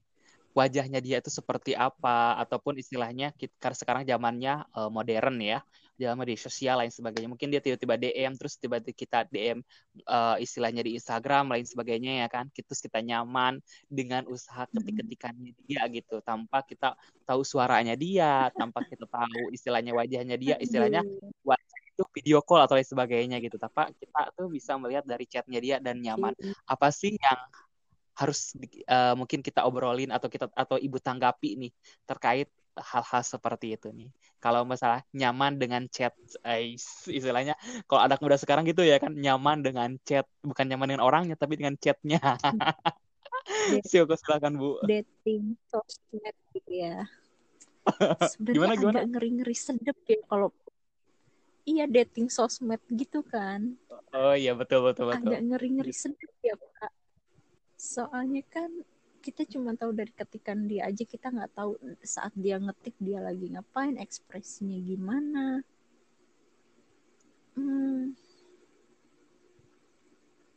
wajahnya 0.54 0.98
dia 0.98 1.22
itu 1.22 1.30
seperti 1.30 1.74
apa 1.74 2.38
ataupun 2.42 2.78
istilahnya 2.78 3.30
kita 3.34 3.74
sekarang 3.74 4.02
zamannya 4.02 4.66
uh, 4.74 4.90
modern 4.90 5.38
ya 5.38 5.62
dalam 5.94 6.18
media 6.18 6.38
sosial 6.38 6.82
lain 6.82 6.90
sebagainya. 6.90 7.28
Mungkin 7.30 7.48
dia 7.50 7.62
tiba-tiba 7.62 7.94
DM 7.94 8.32
terus 8.34 8.58
tiba-tiba 8.58 8.94
kita 8.94 9.18
DM 9.30 9.62
uh, 10.06 10.34
eh, 10.36 10.44
istilahnya 10.44 10.82
di 10.82 10.98
Instagram 10.98 11.54
lain 11.54 11.66
sebagainya 11.66 12.26
ya 12.26 12.28
kan? 12.28 12.50
Terus 12.50 12.80
kita 12.82 12.98
nyaman 13.00 13.62
dengan 13.86 14.26
usaha 14.26 14.66
ketik-ketikannya 14.70 15.54
dia 15.66 15.82
gitu. 15.90 16.18
Tanpa 16.22 16.66
kita 16.66 16.98
tahu 17.24 17.46
suaranya 17.46 17.94
dia 17.94 18.50
tanpa 18.52 18.82
kita 18.84 19.06
tahu 19.06 19.54
istilahnya 19.54 19.94
wajahnya 19.94 20.36
dia 20.36 20.54
istilahnya 20.58 21.00
wajah 21.46 21.78
itu 21.94 22.02
video 22.10 22.42
call 22.42 22.66
atau 22.66 22.74
lain 22.74 22.86
sebagainya 22.86 23.36
gitu. 23.38 23.54
Tapi 23.56 23.94
kita 24.02 24.34
tuh 24.34 24.50
bisa 24.50 24.74
melihat 24.74 25.06
dari 25.06 25.24
chatnya 25.30 25.60
dia 25.62 25.76
dan 25.78 26.02
nyaman. 26.02 26.34
Apa 26.66 26.90
sih 26.90 27.14
yang 27.14 27.40
harus 28.14 28.54
uh, 28.86 29.14
mungkin 29.18 29.42
kita 29.42 29.66
obrolin 29.66 30.14
atau 30.14 30.30
kita 30.30 30.46
atau 30.54 30.78
ibu 30.78 31.02
tanggapi 31.02 31.58
nih 31.58 31.72
terkait 32.06 32.46
hal-hal 32.76 33.22
seperti 33.22 33.74
itu 33.78 33.88
nih. 33.90 34.10
Kalau 34.42 34.66
masalah 34.66 35.00
nyaman 35.14 35.56
dengan 35.56 35.86
chat, 35.88 36.12
eh, 36.44 36.74
istilahnya 37.08 37.54
kalau 37.88 38.04
anak 38.04 38.20
muda 38.20 38.36
sekarang 38.36 38.66
gitu 38.68 38.84
ya 38.84 39.00
kan 39.00 39.14
nyaman 39.14 39.64
dengan 39.64 39.96
chat, 40.04 40.26
bukan 40.44 40.66
nyaman 40.68 40.94
dengan 40.94 41.04
orangnya 41.06 41.36
tapi 41.38 41.56
dengan 41.56 41.78
chatnya. 41.78 42.20
Siapa 43.90 44.14
silakan 44.18 44.56
Bu. 44.56 44.80
Dating 44.84 45.56
sosmed 45.68 46.36
gitu 46.52 46.72
ya. 46.72 47.04
Sebenarnya 48.32 48.76
gimana, 48.80 48.98
agak 49.04 49.06
ngeri-ngeri 49.12 49.56
sedep 49.56 49.96
ya 50.08 50.20
kalau 50.28 50.48
Iya 51.64 51.88
dating 51.88 52.28
sosmed 52.28 52.84
gitu 52.92 53.24
kan. 53.24 53.72
Oh 54.12 54.36
iya 54.36 54.52
betul 54.52 54.84
betul 54.84 55.08
betul. 55.08 55.32
Agak 55.32 55.40
ngeri-ngeri 55.48 55.96
sedep 55.96 56.28
ya 56.44 56.52
Pak 56.60 56.92
soalnya 57.84 58.40
kan 58.48 58.70
kita 59.24 59.48
cuma 59.48 59.72
tahu 59.72 59.96
dari 59.96 60.12
ketikan 60.12 60.68
dia 60.68 60.84
aja 60.84 61.00
kita 61.00 61.32
nggak 61.32 61.56
tahu 61.56 61.80
saat 62.04 62.36
dia 62.36 62.60
ngetik 62.60 62.92
dia 63.00 63.24
lagi 63.24 63.48
ngapain 63.48 63.96
ekspresinya 63.96 64.76
gimana. 64.84 65.64
Hmm, 67.56 68.12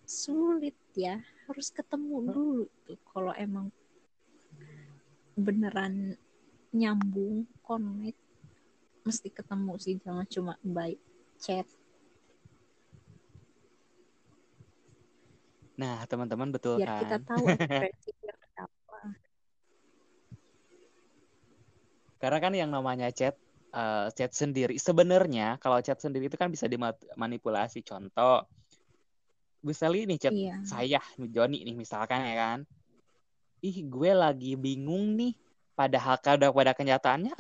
sulit 0.04 0.76
ya 0.92 1.24
harus 1.48 1.72
ketemu 1.72 2.28
dulu 2.28 2.66
tuh 2.84 3.00
kalau 3.08 3.32
emang 3.40 3.72
beneran 5.40 6.20
nyambung 6.76 7.48
connect 7.64 8.20
mesti 9.08 9.32
ketemu 9.32 9.74
sih 9.80 9.96
jangan 10.04 10.28
cuma 10.28 10.54
by 10.60 10.92
chat. 11.40 11.64
Nah, 15.78 16.02
teman-teman 16.10 16.50
betul 16.50 16.82
Biar 16.82 16.90
kan? 16.90 17.02
kita 17.06 17.18
tahu 17.22 17.46
apa. 18.58 19.02
Karena 22.18 22.38
kan 22.42 22.54
yang 22.54 22.70
namanya 22.74 23.10
chat 23.14 23.38
uh, 23.74 24.10
chat 24.14 24.34
sendiri 24.34 24.82
sebenarnya 24.82 25.62
kalau 25.62 25.78
chat 25.80 25.98
sendiri 26.02 26.30
itu 26.30 26.38
kan 26.38 26.50
bisa 26.50 26.66
dimanipulasi. 26.66 27.86
Contoh, 27.86 28.46
misalnya 29.62 30.04
nih 30.10 30.20
chat 30.20 30.34
iya. 30.34 30.56
saya 30.66 31.00
Joni 31.18 31.62
nih 31.64 31.76
misalkan 31.78 32.26
ya 32.26 32.36
kan. 32.36 32.60
Ih, 33.62 33.86
gue 33.86 34.12
lagi 34.14 34.54
bingung 34.54 35.18
nih. 35.18 35.34
Padahal 35.78 36.18
kada 36.18 36.50
pada 36.50 36.74
kenyataannya 36.74 37.38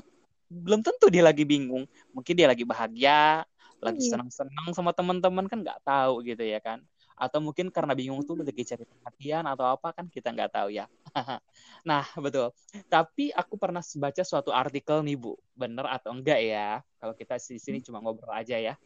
belum 0.47 0.85
tentu 0.85 1.09
dia 1.09 1.25
lagi 1.25 1.43
bingung. 1.43 1.89
Mungkin 2.13 2.33
dia 2.37 2.47
lagi 2.49 2.63
bahagia, 2.65 3.45
lagi 3.81 4.01
iya. 4.01 4.11
senang-senang 4.13 4.69
sama 4.73 4.91
teman-teman 4.93 5.45
kan 5.45 5.61
nggak 5.61 5.81
tahu 5.85 6.25
gitu 6.25 6.41
ya 6.41 6.57
kan 6.57 6.81
atau 7.17 7.41
mungkin 7.41 7.73
karena 7.73 7.97
bingung 7.97 8.21
tuh 8.21 8.37
lagi 8.37 8.61
cari 8.61 8.85
perhatian 8.85 9.49
atau 9.49 9.65
apa 9.73 9.89
kan 9.89 10.05
kita 10.05 10.29
nggak 10.29 10.53
tahu 10.53 10.69
ya. 10.69 10.85
nah 11.89 12.05
betul. 12.21 12.53
Tapi 12.85 13.33
aku 13.33 13.57
pernah 13.57 13.81
baca 13.81 14.23
suatu 14.23 14.53
artikel 14.53 15.01
nih 15.01 15.17
bu, 15.17 15.33
bener 15.57 15.89
atau 15.89 16.13
enggak 16.13 16.39
ya? 16.45 16.79
Kalau 17.01 17.17
kita 17.17 17.41
di 17.41 17.57
sini 17.57 17.81
cuma 17.81 17.97
ngobrol 18.05 18.31
aja 18.31 18.61
ya. 18.61 18.77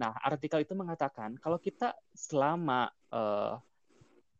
Nah 0.00 0.16
artikel 0.24 0.64
itu 0.64 0.72
mengatakan 0.72 1.36
kalau 1.36 1.60
kita 1.60 1.92
selama 2.16 2.88
uh, 3.12 3.60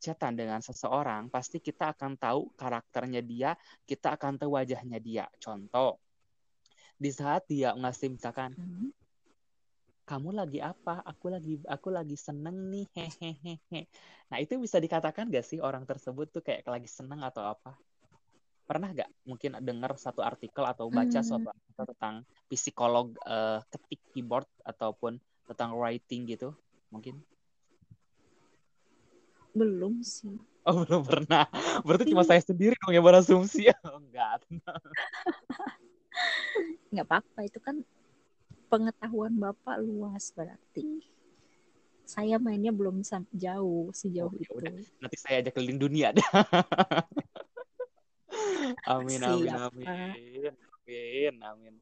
chatan 0.00 0.38
dengan 0.38 0.64
seseorang, 0.64 1.28
pasti 1.28 1.58
kita 1.60 1.92
akan 1.92 2.16
tahu 2.16 2.54
karakternya 2.54 3.20
dia, 3.20 3.50
kita 3.84 4.14
akan 4.14 4.38
tahu 4.38 4.54
wajahnya 4.54 5.02
dia. 5.02 5.26
Contoh, 5.42 5.98
di 6.94 7.10
saat 7.10 7.44
dia 7.50 7.74
ngasih 7.74 8.14
misalkan, 8.14 8.54
hmm 8.54 8.97
kamu 10.08 10.32
lagi 10.32 10.64
apa? 10.64 11.04
Aku 11.04 11.28
lagi 11.28 11.60
aku 11.68 11.92
lagi 11.92 12.16
seneng 12.16 12.72
nih. 12.72 12.88
Hehehe. 12.96 13.84
Nah, 14.32 14.40
itu 14.40 14.56
bisa 14.56 14.80
dikatakan 14.80 15.28
gak 15.28 15.44
sih 15.44 15.60
orang 15.60 15.84
tersebut 15.84 16.32
tuh 16.32 16.40
kayak 16.40 16.64
lagi 16.64 16.88
seneng 16.88 17.20
atau 17.20 17.44
apa? 17.44 17.76
Pernah 18.64 18.96
gak 18.96 19.10
mungkin 19.28 19.60
dengar 19.60 19.92
satu 20.00 20.24
artikel 20.24 20.64
atau 20.64 20.88
baca 20.88 21.20
hmm. 21.20 21.28
suatu 21.28 21.52
artikel 21.52 21.84
tentang 21.92 22.14
psikolog 22.48 23.12
uh, 23.28 23.60
ketik 23.68 24.00
keyboard 24.16 24.48
ataupun 24.64 25.20
tentang 25.44 25.76
writing 25.76 26.24
gitu? 26.24 26.56
Mungkin? 26.88 27.20
Belum 29.52 30.00
sih. 30.00 30.40
Oh, 30.64 30.84
belum 30.88 31.04
pernah. 31.04 31.44
Berarti 31.84 32.08
cuma 32.08 32.24
saya 32.24 32.40
sendiri 32.40 32.72
dong 32.80 32.96
yang 32.96 33.04
berasumsi. 33.04 33.68
Oh, 33.84 34.00
enggak. 34.00 34.40
Enggak 36.88 37.06
apa-apa, 37.06 37.40
itu 37.46 37.60
kan 37.60 37.84
pengetahuan 38.68 39.34
Bapak 39.34 39.80
luas 39.80 40.30
berarti. 40.36 41.02
Saya 42.08 42.40
mainnya 42.40 42.72
belum 42.72 43.04
jauh 43.36 43.92
sejauh 43.92 44.32
oh, 44.32 44.40
itu. 44.40 44.56
Udah. 44.56 44.72
Nanti 45.00 45.16
saya 45.20 45.44
ajak 45.44 45.52
keliling 45.56 45.76
dunia 45.76 46.16
deh. 46.16 46.24
amin, 48.92 49.20
amin, 49.24 49.52
amin. 49.52 49.88
Amin, 50.88 51.36
amin. 51.44 51.74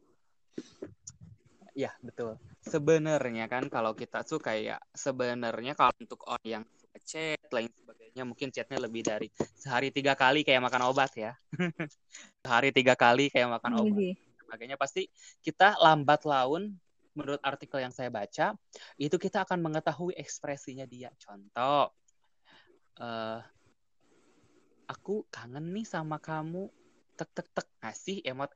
Ya, 1.77 1.93
betul. 2.03 2.41
Sebenarnya 2.65 3.47
kan 3.47 3.71
kalau 3.71 3.95
kita 3.95 4.27
tuh 4.27 4.43
kayak 4.43 4.83
sebenarnya 4.97 5.79
kalau 5.79 5.95
untuk 6.01 6.27
orang 6.27 6.43
yang 6.43 6.65
suka 6.75 6.99
chat 7.05 7.47
lain 7.53 7.71
sebagainya 7.71 8.25
mungkin 8.25 8.49
chatnya 8.51 8.81
lebih 8.81 9.05
dari 9.05 9.29
sehari 9.55 9.93
tiga 9.93 10.17
kali 10.17 10.41
kayak 10.43 10.65
makan 10.65 10.89
obat 10.91 11.13
ya. 11.15 11.37
sehari 12.43 12.73
tiga 12.75 12.99
kali 12.99 13.31
kayak 13.31 13.61
makan 13.61 13.73
obat. 13.79 14.17
Sebagainya 14.57 14.81
pasti 14.81 15.05
kita 15.45 15.77
lambat 15.85 16.25
laun 16.25 16.73
menurut 17.13 17.37
artikel 17.45 17.85
yang 17.85 17.93
saya 17.93 18.09
baca 18.09 18.57
itu 18.97 19.21
kita 19.21 19.45
akan 19.45 19.61
mengetahui 19.61 20.17
ekspresinya 20.17 20.89
dia. 20.89 21.13
Contoh 21.21 21.93
uh, 23.05 23.41
aku 24.89 25.29
kangen 25.29 25.77
nih 25.77 25.85
sama 25.85 26.17
kamu 26.17 26.73
tek 27.21 27.37
tek 27.37 27.53
tek 27.53 27.69
ngasih 27.85 28.25
emot 28.25 28.49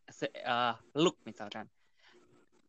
uh, 0.48 0.72
look 0.96 1.20
misalkan. 1.28 1.68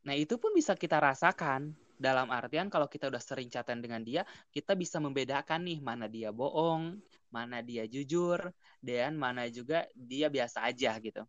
Nah 0.03 0.11
itu 0.11 0.35
pun 0.35 0.51
bisa 0.51 0.75
kita 0.75 0.99
rasakan. 0.99 1.71
Dalam 1.95 2.33
artian 2.35 2.67
kalau 2.67 2.91
kita 2.91 3.07
udah 3.07 3.21
sering 3.21 3.47
chatan 3.47 3.79
dengan 3.79 4.03
dia 4.03 4.27
kita 4.51 4.75
bisa 4.75 4.99
membedakan 4.99 5.63
nih 5.63 5.79
mana 5.79 6.09
dia 6.09 6.33
bohong 6.33 6.97
mana 7.29 7.61
dia 7.61 7.85
jujur 7.85 8.41
dan 8.81 9.13
mana 9.15 9.45
juga 9.53 9.85
dia 9.93 10.25
biasa 10.25 10.65
aja 10.65 10.97
gitu 10.97 11.21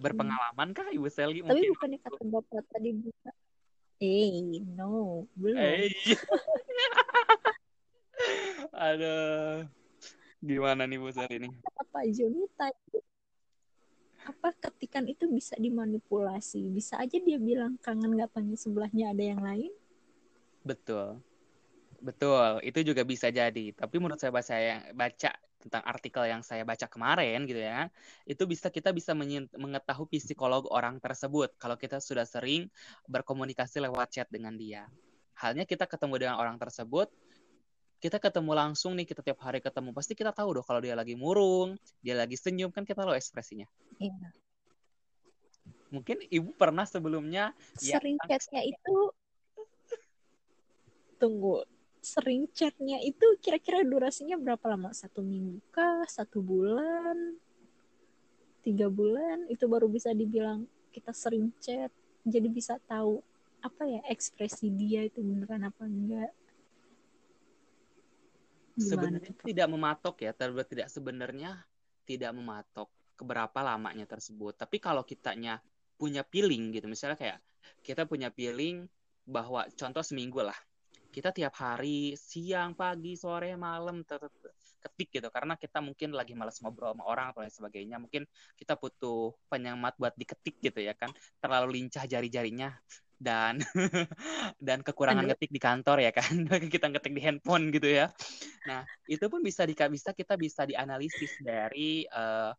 berpengalaman 0.00 0.72
kah 0.72 0.88
Ibu 0.88 1.08
Sally? 1.12 1.44
Tapi 1.44 1.52
mungkin 1.52 1.72
bukannya 1.76 1.98
kata 2.00 2.22
Bapak 2.24 2.64
tadi 2.72 2.90
buka. 2.96 3.30
Eh, 4.00 4.64
no, 4.74 5.28
belum. 5.36 5.60
Eh, 5.60 5.92
Aduh. 8.88 9.68
Gimana 10.40 10.88
nih 10.88 10.96
Bu 10.96 11.12
Sally 11.12 11.36
ini? 11.36 11.52
Pak 11.90 12.06
Joni 12.16 12.48
tadi 12.56 12.98
apa 14.30 14.52
ketikan 14.52 15.08
itu 15.08 15.24
bisa 15.26 15.56
dimanipulasi 15.56 16.68
bisa 16.70 17.00
aja 17.00 17.16
dia 17.16 17.40
bilang 17.40 17.80
kangen 17.80 18.14
nggak 18.14 18.36
tanya 18.36 18.54
sebelahnya 18.54 19.10
ada 19.10 19.24
yang 19.24 19.40
lain 19.40 19.72
betul 20.60 21.24
betul 22.00 22.60
itu 22.64 22.80
juga 22.82 23.04
bisa 23.04 23.28
jadi. 23.28 23.72
Tapi 23.76 23.96
menurut 24.00 24.18
saya 24.20 24.32
baca 24.32 24.54
yang 24.56 24.80
baca 24.96 25.30
tentang 25.60 25.84
artikel 25.84 26.24
yang 26.24 26.40
saya 26.40 26.64
baca 26.64 26.88
kemarin 26.88 27.44
gitu 27.44 27.60
ya 27.60 27.92
itu 28.24 28.48
bisa 28.48 28.72
kita 28.72 28.96
bisa 28.96 29.12
mengetahui 29.12 30.16
psikolog 30.16 30.64
orang 30.72 30.96
tersebut 30.96 31.52
kalau 31.60 31.76
kita 31.76 32.00
sudah 32.00 32.24
sering 32.24 32.72
berkomunikasi 33.04 33.84
lewat 33.84 34.08
chat 34.08 34.28
dengan 34.32 34.56
dia. 34.56 34.88
Halnya 35.36 35.68
kita 35.68 35.84
ketemu 35.84 36.16
dengan 36.16 36.36
orang 36.40 36.56
tersebut 36.56 37.12
kita 38.00 38.16
ketemu 38.16 38.56
langsung 38.56 38.96
nih 38.96 39.04
kita 39.04 39.20
tiap 39.20 39.44
hari 39.44 39.60
ketemu 39.60 39.92
pasti 39.92 40.16
kita 40.16 40.32
tahu 40.32 40.56
dong 40.56 40.64
kalau 40.64 40.80
dia 40.80 40.96
lagi 40.96 41.12
murung 41.12 41.76
dia 42.00 42.16
lagi 42.16 42.32
senyum 42.32 42.72
kan 42.72 42.88
kita 42.88 43.04
tahu 43.04 43.12
ekspresinya. 43.12 43.68
Iya. 44.00 44.32
mungkin 45.90 46.22
ibu 46.30 46.54
pernah 46.54 46.86
sebelumnya 46.86 47.52
sering 47.76 48.16
ya, 48.24 48.38
chatnya 48.38 48.62
itu 48.62 48.96
tunggu 51.20 51.66
sering 52.00 52.48
chatnya 52.56 52.96
itu 53.04 53.36
kira-kira 53.44 53.84
durasinya 53.84 54.40
berapa 54.40 54.64
lama? 54.72 54.90
Satu 54.96 55.20
minggu 55.20 55.60
kah? 55.68 56.04
Satu 56.08 56.40
bulan? 56.40 57.36
Tiga 58.64 58.88
bulan? 58.88 59.44
Itu 59.52 59.68
baru 59.68 59.86
bisa 59.86 60.16
dibilang 60.16 60.64
kita 60.90 61.12
sering 61.12 61.52
chat. 61.60 61.92
Jadi 62.24 62.48
bisa 62.48 62.80
tahu 62.88 63.20
apa 63.60 63.84
ya 63.84 64.00
ekspresi 64.08 64.72
dia 64.72 65.04
itu 65.04 65.20
beneran 65.20 65.68
apa 65.68 65.84
enggak. 65.84 66.32
sebenarnya 68.80 69.36
tidak 69.44 69.68
mematok 69.68 70.24
ya, 70.24 70.32
terus 70.32 70.64
tidak 70.64 70.88
sebenarnya 70.88 71.52
tidak 72.08 72.32
mematok 72.32 72.88
keberapa 73.12 73.60
lamanya 73.60 74.08
tersebut. 74.08 74.56
Tapi 74.56 74.80
kalau 74.80 75.04
kitanya 75.04 75.60
punya 76.00 76.24
feeling 76.24 76.72
gitu, 76.72 76.88
misalnya 76.88 77.20
kayak 77.20 77.38
kita 77.84 78.08
punya 78.08 78.32
feeling 78.32 78.88
bahwa 79.28 79.68
contoh 79.76 80.00
seminggu 80.00 80.40
lah 80.40 80.56
kita 81.10 81.34
tiap 81.34 81.54
hari 81.58 82.14
siang 82.14 82.78
pagi 82.78 83.18
sore 83.18 83.58
malam 83.58 84.06
ketik 84.80 85.08
gitu. 85.10 85.28
Karena 85.28 85.58
kita 85.58 85.82
mungkin 85.82 86.14
lagi 86.16 86.32
malas 86.32 86.62
ngobrol 86.62 86.94
sama 86.94 87.04
orang 87.04 87.34
atau 87.34 87.42
lain 87.44 87.52
sebagainya 87.52 87.96
mungkin 88.00 88.24
kita 88.56 88.78
butuh 88.78 89.34
penyemat 89.50 89.98
buat 89.98 90.14
diketik 90.16 90.62
gitu 90.62 90.80
ya 90.80 90.94
kan. 90.96 91.10
Terlalu 91.42 91.82
lincah 91.82 92.06
jari-jarinya 92.06 92.72
dan 93.20 93.60
dan 94.66 94.80
kekurangan 94.80 95.28
Aduh. 95.28 95.36
ngetik 95.36 95.50
di 95.52 95.60
kantor 95.60 95.98
ya 96.00 96.12
kan. 96.14 96.32
Kita 96.72 96.88
ngetik 96.88 97.12
di 97.12 97.20
handphone 97.20 97.68
gitu 97.68 97.90
ya. 97.90 98.08
Nah 98.64 98.86
itu 99.04 99.28
pun 99.28 99.44
bisa 99.44 99.68
di, 99.68 99.76
bisa 99.76 100.16
kita 100.16 100.40
bisa 100.40 100.64
dianalisis 100.64 101.36
dari 101.44 102.08
uh, 102.08 102.56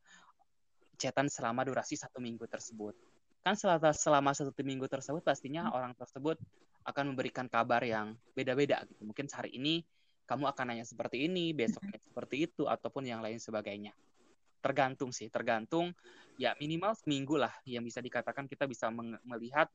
chatan 1.02 1.26
selama 1.26 1.66
durasi 1.66 1.98
satu 1.98 2.22
minggu 2.22 2.46
tersebut 2.46 2.94
kan 3.42 3.58
selama 3.58 3.90
selama 3.90 4.32
satu 4.38 4.54
minggu 4.62 4.86
tersebut 4.86 5.26
pastinya 5.26 5.70
hmm. 5.70 5.74
orang 5.74 5.94
tersebut 5.98 6.38
akan 6.86 7.14
memberikan 7.14 7.46
kabar 7.46 7.82
yang 7.86 8.18
beda-beda 8.34 8.82
gitu. 8.90 9.06
Mungkin 9.06 9.30
hari 9.30 9.54
ini 9.58 9.86
kamu 10.26 10.50
akan 10.50 10.66
nanya 10.74 10.86
seperti 10.88 11.28
ini, 11.28 11.52
besoknya 11.52 12.00
seperti 12.02 12.48
itu 12.50 12.66
ataupun 12.66 13.06
yang 13.06 13.22
lain 13.22 13.38
sebagainya. 13.38 13.94
Tergantung 14.62 15.10
sih, 15.10 15.30
tergantung 15.30 15.94
ya 16.38 16.54
minimal 16.58 16.94
seminggu 16.98 17.38
lah 17.38 17.52
yang 17.66 17.86
bisa 17.86 18.02
dikatakan 18.02 18.46
kita 18.46 18.66
bisa 18.70 18.90
melihat 19.26 19.68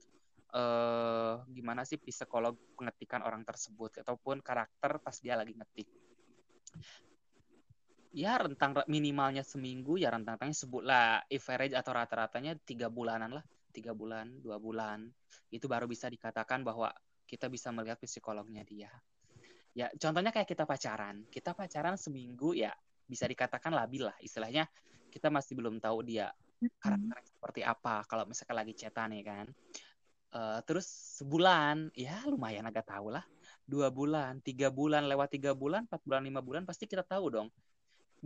uh, 0.54 1.42
gimana 1.50 1.82
sih 1.82 1.98
psikolog 1.98 2.54
pengetikan 2.78 3.22
orang 3.22 3.42
tersebut 3.42 4.02
ataupun 4.02 4.42
karakter 4.42 4.98
pas 5.02 5.14
dia 5.18 5.34
lagi 5.34 5.54
ngetik. 5.54 5.90
Ya 8.16 8.40
rentang 8.40 8.72
minimalnya 8.88 9.44
seminggu, 9.44 10.00
ya 10.00 10.08
rentang-rentangnya 10.08 10.56
sebut 10.56 10.82
lah 10.86 11.20
average 11.28 11.76
atau 11.76 11.92
rata-ratanya 11.92 12.56
tiga 12.64 12.88
bulanan 12.88 13.42
lah 13.42 13.44
tiga 13.76 13.92
bulan, 13.92 14.40
dua 14.40 14.56
bulan, 14.56 15.04
itu 15.52 15.68
baru 15.68 15.84
bisa 15.84 16.08
dikatakan 16.08 16.64
bahwa 16.64 16.88
kita 17.28 17.52
bisa 17.52 17.68
melihat 17.68 18.00
psikolognya 18.00 18.64
dia. 18.64 18.88
Ya, 19.76 19.92
contohnya 20.00 20.32
kayak 20.32 20.48
kita 20.48 20.64
pacaran. 20.64 21.28
Kita 21.28 21.52
pacaran 21.52 22.00
seminggu 22.00 22.56
ya 22.56 22.72
bisa 23.04 23.28
dikatakan 23.28 23.76
labil 23.76 24.08
lah. 24.08 24.16
Istilahnya 24.24 24.64
kita 25.12 25.28
masih 25.28 25.52
belum 25.52 25.76
tahu 25.76 26.00
dia 26.00 26.32
karakter 26.80 27.20
seperti 27.28 27.60
apa 27.60 28.00
kalau 28.08 28.24
misalkan 28.24 28.56
lagi 28.56 28.72
cetan 28.72 29.12
ya 29.12 29.24
kan. 29.26 29.46
Uh, 30.32 30.60
terus 30.64 30.88
sebulan, 31.20 31.92
ya 31.92 32.24
lumayan 32.24 32.64
agak 32.64 32.88
tahu 32.88 33.12
lah. 33.12 33.24
Dua 33.68 33.92
bulan, 33.92 34.40
tiga 34.40 34.72
bulan, 34.72 35.04
lewat 35.04 35.36
tiga 35.36 35.52
bulan, 35.52 35.84
empat 35.84 36.00
bulan, 36.08 36.24
lima 36.24 36.40
bulan, 36.40 36.64
pasti 36.64 36.88
kita 36.88 37.04
tahu 37.04 37.28
dong 37.28 37.48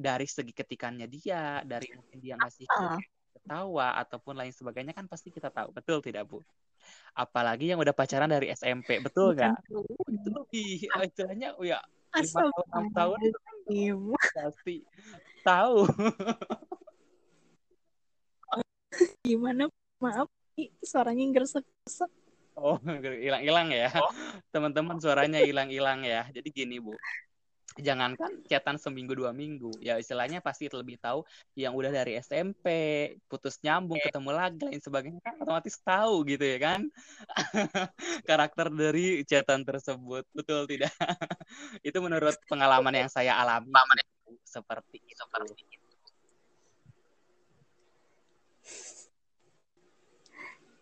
dari 0.00 0.26
segi 0.26 0.54
ketikannya 0.54 1.06
dia, 1.10 1.60
dari 1.66 1.90
mungkin 1.92 2.18
dia 2.22 2.34
ngasih 2.38 2.66
Ah, 2.70 2.96
ketawa 3.32 3.96
ataupun 4.02 4.34
lain 4.36 4.52
sebagainya 4.54 4.92
kan 4.94 5.06
pasti 5.06 5.30
kita 5.30 5.50
tahu. 5.50 5.72
Betul 5.74 6.02
tidak, 6.02 6.26
Bu? 6.26 6.42
Apalagi 7.14 7.70
yang 7.70 7.80
udah 7.82 7.94
pacaran 7.94 8.30
dari 8.30 8.50
SMP, 8.54 9.00
betul 9.02 9.34
nggak? 9.36 9.54
Itu 10.10 10.28
lebih 10.32 10.88
eh, 10.88 11.06
istilahnya 11.06 11.54
oh 11.58 11.64
ya 11.66 11.78
lima 12.10 12.50
tahun 12.50 12.66
enam 12.74 12.86
tahun 12.90 13.18
pasti 14.36 14.82
tahu. 15.46 15.86
Gimana? 19.24 19.70
Maaf, 20.00 20.28
suaranya 20.82 21.24
ngeresek-resek. 21.28 22.10
Oh, 22.60 22.76
hilang-hilang 23.24 23.72
ya. 23.72 23.88
Teman-teman 24.52 25.00
suaranya 25.00 25.40
hilang-hilang 25.40 26.04
ya. 26.04 26.28
Jadi 26.28 26.48
gini, 26.52 26.76
Bu. 26.82 26.92
Jangankan 27.80 28.44
chatan 28.46 28.76
seminggu 28.76 29.16
dua 29.16 29.32
minggu, 29.32 29.72
ya 29.80 29.96
istilahnya 29.96 30.44
pasti 30.44 30.68
lebih 30.68 31.00
tahu 31.00 31.24
yang 31.56 31.72
udah 31.72 31.88
dari 31.88 32.20
SMP, 32.20 32.66
putus 33.26 33.56
nyambung, 33.64 33.98
ketemu 33.98 34.30
lagi, 34.30 34.68
lain 34.68 34.82
sebagainya 34.84 35.20
kan 35.24 35.34
otomatis 35.40 35.80
tahu 35.80 36.22
gitu 36.28 36.44
ya 36.44 36.58
kan. 36.60 36.80
Karakter 38.28 38.68
dari 38.70 39.24
chatan 39.24 39.64
tersebut. 39.64 40.28
Betul 40.36 40.68
tidak? 40.68 40.92
Itu 41.88 41.98
menurut 42.04 42.36
pengalaman 42.46 42.92
yang 42.94 43.10
saya 43.10 43.40
alami 43.40 43.72
seperti 44.44 44.98
itu. 45.02 45.24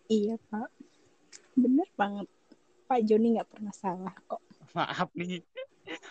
Iya, 0.09 0.41
Pak. 0.49 0.69
Bener 1.53 1.89
banget. 1.93 2.27
Pak 2.89 3.01
Joni 3.05 3.37
nggak 3.37 3.51
pernah 3.53 3.75
salah 3.77 4.17
kok. 4.25 4.41
Maaf 4.73 5.13
nih. 5.13 5.45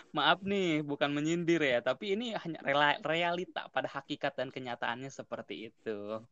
Maaf 0.08 0.40
nih, 0.40 0.80
bukan 0.80 1.12
menyindir 1.12 1.60
ya, 1.60 1.84
tapi 1.84 2.16
ini 2.16 2.32
hanya 2.32 2.60
realita 3.04 3.68
pada 3.68 3.92
hakikat 3.92 4.32
dan 4.40 4.48
kenyataannya 4.48 5.12
seperti 5.12 5.68
itu. 5.68 6.24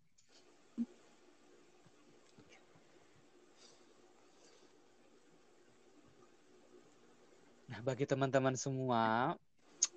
Nah, 7.67 7.79
bagi 7.85 8.09
teman-teman 8.09 8.57
semua, 8.57 9.37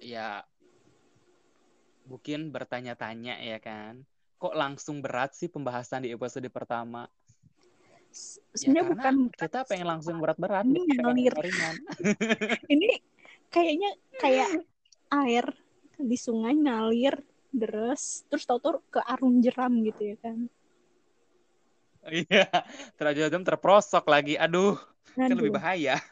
ya 0.03 0.43
mungkin 2.03 2.49
bertanya-tanya 2.51 3.39
ya 3.39 3.61
kan, 3.63 4.03
kok 4.41 4.57
langsung 4.57 4.99
berat 4.99 5.37
sih 5.37 5.47
pembahasan 5.47 6.03
di 6.03 6.11
episode 6.11 6.49
pertama? 6.51 7.07
Ya 7.07 8.73
Sebenarnya 8.73 8.83
karena 8.83 8.91
bukan 8.91 9.15
kita 9.37 9.59
pengen 9.69 9.87
langsung 9.87 10.17
berat-berat, 10.17 10.65
Ini 10.65 10.81
ngalir. 10.97 11.33
Ini 12.73 12.89
kayaknya 13.49 13.91
kayak 14.21 14.63
air 15.09 15.45
di 15.99 16.15
sungai 16.15 16.55
ngalir 16.55 17.17
deres 17.49 18.23
terus 18.29 18.45
tau-tau 18.45 18.79
ke 18.93 19.01
arung 19.03 19.41
jeram 19.41 19.73
gitu 19.83 20.13
ya 20.13 20.17
kan. 20.21 20.49
Iya, 22.09 22.47
terajam 22.95 23.43
terprosok 23.43 24.07
lagi. 24.07 24.39
Aduh, 24.39 24.79
kan 25.19 25.35
lebih 25.35 25.51
bahaya. 25.51 25.99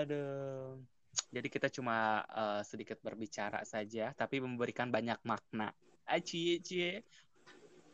Aduh. 0.00 0.80
Jadi 1.28 1.48
kita 1.52 1.68
cuma 1.68 2.24
eh, 2.32 2.64
sedikit 2.64 2.96
berbicara 3.04 3.60
saja, 3.68 4.16
tapi 4.16 4.40
memberikan 4.40 4.88
banyak 4.88 5.20
makna. 5.28 5.68
Aci, 6.08 6.64
cie. 6.64 7.04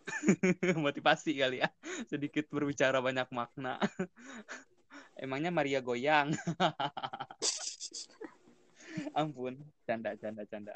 Motivasi 0.79 1.35
kali 1.35 1.59
ya. 1.59 1.69
Sedikit 2.07 2.47
berbicara 2.55 3.03
banyak 3.03 3.27
makna. 3.35 3.83
Emangnya 5.15 5.55
Maria 5.55 5.79
goyang? 5.79 6.35
Ampun, 9.19 9.59
canda, 9.87 10.19
canda, 10.19 10.43
canda. 10.47 10.75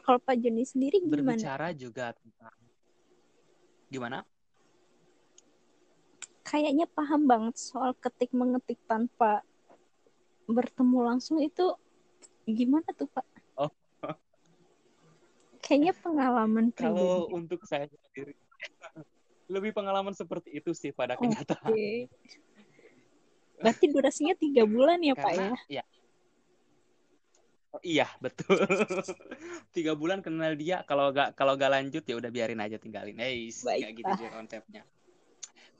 Kalau 0.00 0.18
Pak 0.20 0.36
Joni 0.40 0.64
sendiri 0.64 1.04
gimana? 1.04 1.36
Berbicara 1.36 1.68
juga 1.76 2.16
tentang 2.16 2.56
gimana? 3.92 4.24
Kayaknya 6.42 6.88
paham 6.90 7.30
banget 7.30 7.54
soal 7.60 7.94
ketik 7.94 8.34
mengetik 8.34 8.80
tanpa 8.88 9.44
bertemu 10.50 10.98
langsung 11.04 11.38
itu 11.38 11.76
gimana 12.48 12.90
tuh 12.96 13.06
Pak? 13.06 13.26
Oh. 13.60 13.70
Kayaknya 15.62 15.94
pengalaman 16.00 16.74
Kalau 16.74 17.30
untuk 17.30 17.62
saya 17.68 17.86
sendiri, 17.86 18.34
lebih 19.50 19.74
pengalaman 19.74 20.14
seperti 20.14 20.54
itu 20.54 20.70
sih 20.70 20.94
pada 20.94 21.18
Oke. 21.18 21.26
kenyataan. 21.26 21.74
Berarti 23.60 23.86
durasinya 23.92 24.34
tiga 24.38 24.64
bulan 24.64 25.02
ya 25.04 25.12
Pak 25.18 25.32
ya? 25.36 25.50
Karena 25.52 25.58
ya, 25.68 25.84
oh, 27.76 27.82
iya 27.84 28.08
betul. 28.18 28.56
Tiga 29.76 29.92
bulan 29.94 30.24
kenal 30.24 30.56
dia, 30.56 30.80
kalau 30.88 31.12
gak 31.12 31.36
kalau 31.36 31.60
gak 31.60 31.70
lanjut 31.70 32.02
ya 32.02 32.16
udah 32.16 32.30
biarin 32.32 32.62
aja 32.62 32.80
tinggalin. 32.80 33.20
Eh, 33.20 33.52
nggak 33.52 33.90
gitu 34.00 34.10
juga 34.16 34.30
konsepnya. 34.40 34.82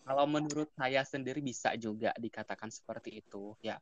Kalau 0.04 0.24
menurut 0.26 0.68
saya 0.76 1.06
sendiri 1.08 1.40
bisa 1.40 1.72
juga 1.80 2.12
dikatakan 2.20 2.68
seperti 2.68 3.22
itu. 3.24 3.56
Ya, 3.64 3.80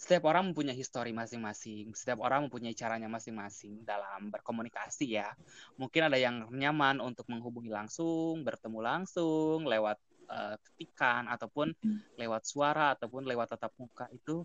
setiap 0.00 0.32
orang 0.32 0.48
mempunyai 0.48 0.72
histori 0.72 1.12
masing-masing, 1.12 1.92
setiap 1.92 2.24
orang 2.24 2.48
mempunyai 2.48 2.72
caranya 2.72 3.04
masing-masing 3.12 3.84
dalam 3.84 4.32
berkomunikasi 4.32 5.20
ya. 5.20 5.28
Mungkin 5.76 6.08
ada 6.08 6.16
yang 6.16 6.48
nyaman 6.48 7.04
untuk 7.04 7.28
menghubungi 7.28 7.68
langsung, 7.68 8.40
bertemu 8.40 8.80
langsung, 8.80 9.68
lewat 9.68 10.00
eh, 10.32 10.56
ketikan 10.72 11.28
ataupun 11.28 11.76
lewat 12.16 12.48
suara 12.48 12.96
ataupun 12.96 13.28
lewat 13.28 13.52
tatap 13.52 13.76
muka 13.76 14.08
itu 14.08 14.40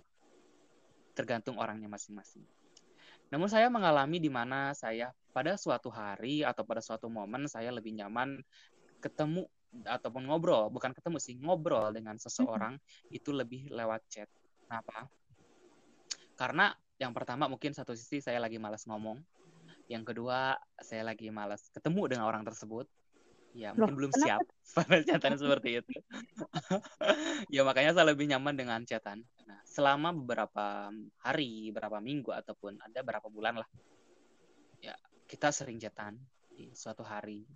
tergantung 1.16 1.56
orangnya 1.56 1.88
masing-masing. 1.88 2.44
Namun 3.32 3.48
saya 3.48 3.72
mengalami 3.72 4.20
di 4.20 4.28
mana 4.28 4.76
saya 4.76 5.16
pada 5.32 5.56
suatu 5.56 5.88
hari 5.88 6.44
atau 6.44 6.68
pada 6.68 6.84
suatu 6.84 7.08
momen 7.08 7.48
saya 7.48 7.72
lebih 7.72 7.96
nyaman 7.96 8.44
ketemu 9.00 9.48
ataupun 9.88 10.28
ngobrol, 10.28 10.68
bukan 10.68 10.92
ketemu 10.92 11.18
sih, 11.24 11.40
ngobrol 11.40 11.96
dengan 11.96 12.20
seseorang 12.20 12.76
itu 13.08 13.32
lebih 13.32 13.72
lewat 13.72 14.04
chat. 14.12 14.28
Kenapa? 14.68 15.08
Karena 16.36 16.76
yang 17.00 17.12
pertama 17.12 17.48
mungkin 17.52 17.72
satu 17.76 17.96
sisi 17.96 18.24
saya 18.24 18.40
lagi 18.40 18.60
malas 18.60 18.88
ngomong, 18.88 19.20
yang 19.92 20.04
kedua 20.04 20.56
saya 20.80 21.04
lagi 21.08 21.32
malas 21.32 21.68
ketemu 21.72 22.12
dengan 22.16 22.26
orang 22.28 22.44
tersebut. 22.44 22.88
Ya 23.56 23.72
Loh, 23.72 23.88
mungkin 23.88 23.96
belum 23.96 24.12
kenapa 24.12 24.24
siap 24.28 24.42
pada 25.24 25.36
seperti 25.40 25.80
itu. 25.80 25.96
ya 27.56 27.62
makanya 27.64 27.96
saya 27.96 28.12
lebih 28.12 28.28
nyaman 28.28 28.56
dengan 28.56 28.84
chatan. 28.84 29.24
Nah, 29.48 29.60
selama 29.64 30.12
beberapa 30.12 30.92
hari, 31.24 31.72
beberapa 31.72 32.04
minggu 32.04 32.36
ataupun 32.36 32.76
ada 32.84 33.00
berapa 33.00 33.28
bulan 33.32 33.64
lah. 33.64 33.70
Ya, 34.84 34.96
kita 35.32 35.56
sering 35.56 35.80
chatan 35.80 36.20
di 36.52 36.76
suatu 36.76 37.08
hari. 37.08 37.48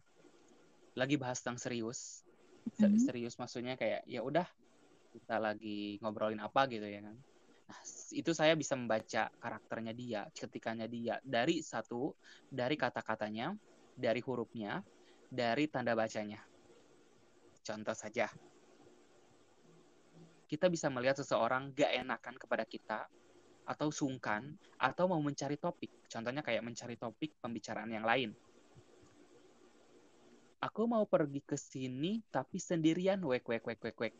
Lagi 0.95 1.19
bahas 1.19 1.43
tentang 1.43 1.59
serius. 1.59 2.23
Se- 2.79 2.87
Mhm. 2.87 2.99
Serius 3.03 3.35
maksudnya 3.35 3.75
kayak 3.75 4.07
ya 4.07 4.23
udah 4.23 4.47
kita 5.11 5.35
lagi 5.41 5.99
ngobrolin 5.99 6.39
apa 6.39 6.63
gitu 6.71 6.85
ya 6.87 7.03
kan. 7.03 7.17
Nah, 7.69 7.81
itu 8.17 8.31
saya 8.33 8.57
bisa 8.57 8.73
membaca 8.73 9.29
karakternya 9.37 9.93
dia, 9.93 10.21
ketikanya 10.33 10.89
dia 10.89 11.21
dari 11.21 11.61
satu 11.61 12.17
dari 12.49 12.73
kata-katanya, 12.73 13.53
dari 13.93 14.19
hurufnya, 14.25 14.81
dari 15.29 15.69
tanda 15.69 15.93
bacanya. 15.93 16.41
Contoh 17.61 17.93
saja, 17.93 18.25
kita 20.49 20.65
bisa 20.65 20.89
melihat 20.89 21.21
seseorang 21.21 21.69
gak 21.77 21.93
enakan 21.93 22.35
kepada 22.41 22.65
kita, 22.65 23.05
atau 23.69 23.93
sungkan, 23.93 24.57
atau 24.81 25.05
mau 25.05 25.21
mencari 25.21 25.53
topik. 25.61 26.09
Contohnya 26.09 26.41
kayak 26.41 26.65
mencari 26.65 26.97
topik 26.97 27.37
pembicaraan 27.37 27.93
yang 27.93 28.01
lain. 28.01 28.33
Aku 30.65 30.89
mau 30.89 31.05
pergi 31.05 31.45
ke 31.45 31.53
sini, 31.53 32.17
tapi 32.33 32.57
sendirian, 32.57 33.21
wek, 33.21 33.45
wek, 33.45 33.61
wek, 33.61 33.79
wek, 33.79 33.97
wek. 34.01 34.13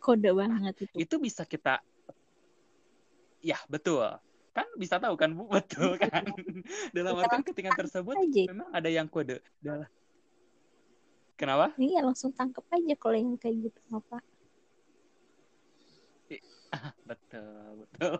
Kode 0.00 0.32
banget 0.32 0.88
itu. 0.88 0.96
Itu 0.96 1.20
bisa 1.20 1.44
kita, 1.44 1.84
ya 3.44 3.60
betul. 3.68 4.08
Kan 4.54 4.70
bisa 4.78 5.02
tahu 5.02 5.18
kan, 5.18 5.34
Bu? 5.34 5.50
Betul 5.58 5.98
kan? 5.98 6.22
Dalam 6.94 7.18
artian 7.18 7.42
ketika 7.42 7.74
tersebut, 7.74 8.14
aja. 8.14 8.42
memang 8.54 8.70
ada 8.70 8.86
yang 8.86 9.10
kode. 9.10 9.42
Dalam... 9.58 9.90
Kenapa? 11.34 11.74
Iya 11.74 12.06
langsung 12.06 12.30
tangkep 12.30 12.62
aja 12.70 12.94
kalau 12.94 13.18
yang 13.18 13.34
kayak 13.34 13.66
gitu 13.66 13.80
apa? 13.90 14.22
Betul, 17.06 17.86
betul. 17.86 18.18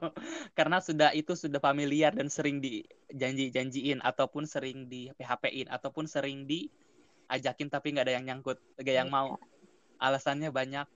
Karena 0.54 0.78
sudah 0.78 1.10
itu 1.10 1.34
sudah 1.34 1.58
familiar 1.58 2.14
dan 2.14 2.30
sering 2.30 2.62
dijanji-janjiin 2.62 3.98
ataupun 3.98 4.46
sering 4.46 4.86
di 4.86 5.10
PHP-in 5.18 5.66
ataupun 5.66 6.06
sering 6.06 6.46
diajakin 6.46 7.66
tapi 7.66 7.98
nggak 7.98 8.06
ada 8.06 8.14
yang 8.14 8.26
nyangkut, 8.30 8.62
nggak 8.78 8.94
yang 8.94 9.10
mau. 9.10 9.34
Alasannya 9.98 10.54
banyak. 10.54 10.86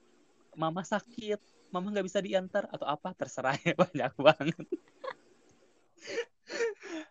Mama 0.55 0.87
sakit, 0.87 1.43
mama 1.71 1.93
nggak 1.93 2.07
bisa 2.07 2.21
diantar 2.25 2.69
atau 2.73 2.87
apa 2.89 3.13
terserah 3.13 3.57
ya 3.61 3.75
banyak 3.85 4.13
banget. 4.19 4.67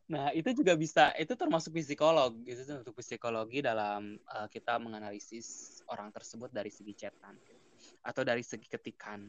Nah, 0.08 0.32
itu 0.32 0.64
juga 0.64 0.72
bisa, 0.80 1.12
itu 1.20 1.36
termasuk 1.36 1.76
psikolog, 1.76 2.32
itu 2.48 2.64
untuk 2.72 2.96
psikologi 2.96 3.60
dalam 3.60 4.16
uh, 4.32 4.48
kita 4.48 4.80
menganalisis 4.80 5.80
orang 5.92 6.16
tersebut 6.16 6.48
dari 6.48 6.72
segi 6.72 6.96
chatan. 6.96 7.36
atau 8.02 8.24
dari 8.24 8.42
segi 8.42 8.68
ketikan 8.72 9.20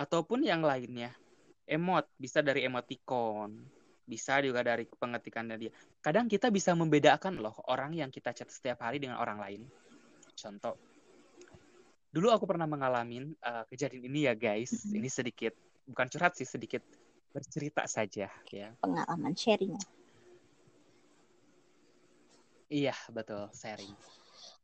ataupun 0.00 0.40
yang 0.40 0.64
lainnya 0.64 1.12
emot 1.68 2.08
bisa 2.16 2.40
dari 2.40 2.64
emoticon 2.64 3.52
bisa 4.08 4.40
juga 4.40 4.64
dari 4.64 4.88
pengetikannya 4.88 5.56
dia 5.60 5.72
kadang 6.00 6.26
kita 6.26 6.48
bisa 6.48 6.72
membedakan 6.72 7.38
loh 7.38 7.54
orang 7.68 7.92
yang 7.92 8.08
kita 8.08 8.32
chat 8.32 8.48
setiap 8.48 8.80
hari 8.80 8.98
dengan 8.98 9.20
orang 9.20 9.38
lain 9.38 9.62
contoh 10.34 10.74
dulu 12.10 12.34
aku 12.34 12.44
pernah 12.46 12.66
mengalami 12.66 13.30
uh, 13.46 13.64
kejadian 13.70 14.10
ini 14.10 14.26
ya 14.26 14.34
guys. 14.34 14.74
Mm-hmm. 14.74 14.98
ini 14.98 15.08
sedikit 15.08 15.54
bukan 15.86 16.06
curhat 16.10 16.34
sih 16.38 16.46
sedikit 16.46 16.82
bercerita 17.30 17.86
saja 17.86 18.26
ya. 18.50 18.68
Pengalaman 18.82 19.34
sharing 19.38 19.78
iya 22.70 22.94
betul 23.10 23.50
sharing. 23.50 23.92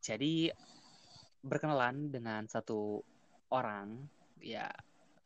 Jadi 0.00 0.48
berkenalan 1.42 2.08
dengan 2.14 2.46
satu 2.46 3.02
orang 3.50 3.98
ya 4.40 4.70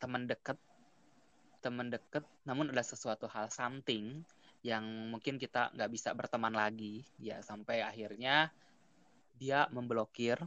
teman 0.01 0.25
dekat 0.25 0.57
teman 1.61 1.93
dekat 1.93 2.25
namun 2.45 2.73
ada 2.73 2.81
sesuatu 2.81 3.29
hal 3.29 3.53
something 3.53 4.25
yang 4.65 4.85
mungkin 5.13 5.37
kita 5.37 5.69
nggak 5.73 5.89
bisa 5.93 6.13
berteman 6.13 6.53
lagi 6.53 7.05
ya 7.21 7.41
sampai 7.41 7.85
akhirnya 7.85 8.49
dia 9.37 9.65
memblokir 9.69 10.37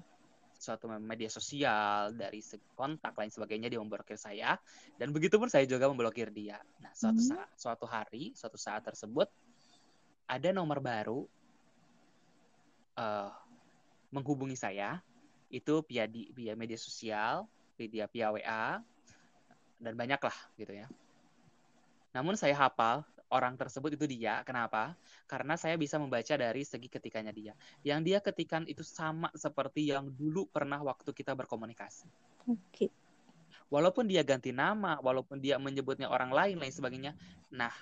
suatu 0.64 0.88
media 0.96 1.29
sosial 1.29 2.16
dari 2.16 2.40
kontak 2.72 3.12
lain 3.12 3.29
sebagainya 3.29 3.68
dia 3.68 3.77
memblokir 3.77 4.16
saya. 4.16 4.57
Dan 4.96 5.12
begitu 5.12 5.37
pun 5.37 5.53
saya 5.53 5.68
juga 5.68 5.85
memblokir 5.92 6.33
dia. 6.33 6.57
Nah 6.81 6.88
suatu 6.96 7.20
hmm. 7.20 7.29
saat 7.29 7.48
suatu 7.61 7.85
hari 7.85 8.33
suatu 8.33 8.57
saat 8.57 8.81
tersebut 8.81 9.29
ada 10.24 10.48
nomor 10.57 10.81
baru 10.81 11.29
uh, 12.96 13.31
menghubungi 14.09 14.57
saya. 14.57 15.05
Itu 15.53 15.85
via 15.85 16.09
di 16.09 16.33
via 16.33 16.57
media 16.57 16.81
sosial 16.81 17.44
via 17.77 18.09
via 18.09 18.33
WA 18.33 18.81
dan 19.77 19.92
banyak 19.92 20.20
lah 20.24 20.37
gitu 20.57 20.72
ya. 20.72 20.88
Namun 22.16 22.38
saya 22.38 22.57
hafal 22.57 23.05
orang 23.31 23.57
tersebut 23.57 23.97
itu 23.97 24.05
dia. 24.09 24.45
Kenapa? 24.45 24.93
Karena 25.25 25.57
saya 25.57 25.79
bisa 25.81 25.97
membaca 25.97 26.35
dari 26.37 26.63
segi 26.67 26.89
ketikannya 26.91 27.33
dia. 27.33 27.53
Yang 27.87 28.01
dia 28.05 28.19
ketikan 28.21 28.63
itu 28.69 28.85
sama 28.85 29.33
seperti 29.33 29.89
yang 29.93 30.11
dulu 30.13 30.49
pernah 30.51 30.81
waktu 30.85 31.11
kita 31.15 31.33
berkomunikasi. 31.33 32.07
Oke. 32.51 32.59
Okay. 32.73 32.91
Walaupun 33.73 34.07
dia 34.07 34.21
ganti 34.23 34.53
nama, 34.53 35.01
walaupun 35.01 35.41
dia 35.41 35.57
menyebutnya 35.57 36.07
orang 36.07 36.31
lain 36.31 36.61
lain 36.61 36.75
sebagainya. 36.75 37.13
Nah, 37.51 37.73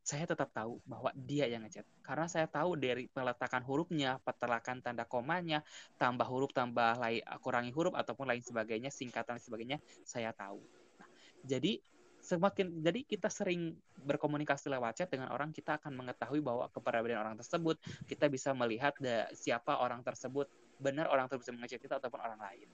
saya 0.00 0.26
tetap 0.26 0.50
tahu 0.50 0.80
bahwa 0.88 1.12
dia 1.14 1.46
yang 1.46 1.62
ngechat. 1.62 1.86
Karena 2.02 2.26
saya 2.26 2.50
tahu 2.50 2.74
dari 2.74 3.06
peletakan 3.06 3.62
hurufnya, 3.62 4.18
petelakan 4.26 4.82
tanda 4.82 5.06
komanya, 5.06 5.62
tambah 6.00 6.26
huruf, 6.26 6.50
tambah 6.50 6.98
lain, 6.98 7.22
kurangi 7.38 7.70
huruf 7.70 7.94
ataupun 7.94 8.26
lain 8.26 8.42
sebagainya, 8.42 8.90
singkatan 8.90 9.38
dan 9.38 9.44
sebagainya, 9.44 9.78
saya 10.02 10.34
tahu. 10.34 10.58
Nah, 10.98 11.08
jadi 11.46 11.78
semakin 12.20 12.84
jadi 12.84 13.00
kita 13.04 13.32
sering 13.32 13.74
berkomunikasi 14.04 14.68
lewat 14.68 15.00
chat 15.00 15.08
dengan 15.08 15.32
orang 15.32 15.50
kita 15.50 15.80
akan 15.80 15.96
mengetahui 15.96 16.44
bahwa 16.44 16.68
kepribadian 16.68 17.20
orang 17.20 17.36
tersebut 17.40 17.80
kita 18.04 18.28
bisa 18.28 18.52
melihat 18.52 18.92
da, 19.00 19.28
siapa 19.32 19.80
orang 19.80 20.04
tersebut 20.04 20.46
benar 20.80 21.08
orang 21.08 21.28
tersebut 21.28 21.56
mengechat 21.56 21.80
kita 21.80 21.96
ataupun 21.96 22.20
orang 22.20 22.40
lain. 22.40 22.68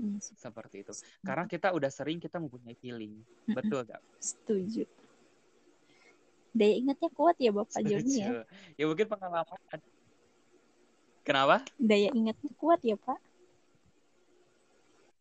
Yes. 0.00 0.32
Iya 0.32 0.48
seperti 0.48 0.80
itu. 0.80 0.92
karena 1.20 1.44
kita 1.44 1.68
udah 1.76 1.90
sering 1.92 2.18
kita 2.18 2.40
mempunyai 2.40 2.74
feeling. 2.78 3.20
Betul 3.46 3.84
gak 3.84 4.00
setuju. 4.18 4.88
Daya 6.50 6.74
ingatnya 6.74 7.10
kuat 7.14 7.38
ya 7.38 7.54
bapak 7.54 7.78
Joni 7.86 8.14
ya? 8.18 8.42
Ya 8.74 8.84
mungkin 8.90 9.06
pengalaman 9.06 9.78
kenapa? 11.22 11.62
Daya 11.78 12.10
ingatnya 12.10 12.50
kuat 12.58 12.82
ya 12.82 12.98
pak? 12.98 13.18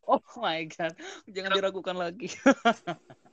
Oh 0.09 0.25
my 0.41 0.65
god, 0.65 0.97
jangan 1.29 1.53
diragukan 1.53 1.93
lagi. 1.93 2.33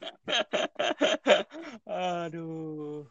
Aduh. 2.24 3.04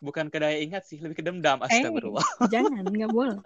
Bukan 0.00 0.32
ke 0.32 0.40
daya 0.40 0.58
ingat 0.58 0.88
sih, 0.88 0.96
lebih 0.96 1.20
ke 1.20 1.24
dendam. 1.24 1.60
Eh, 1.60 1.68
Astagfirullah. 1.68 2.24
Eh, 2.24 2.48
jangan, 2.54 2.84
nggak 2.88 3.12
boleh. 3.12 3.38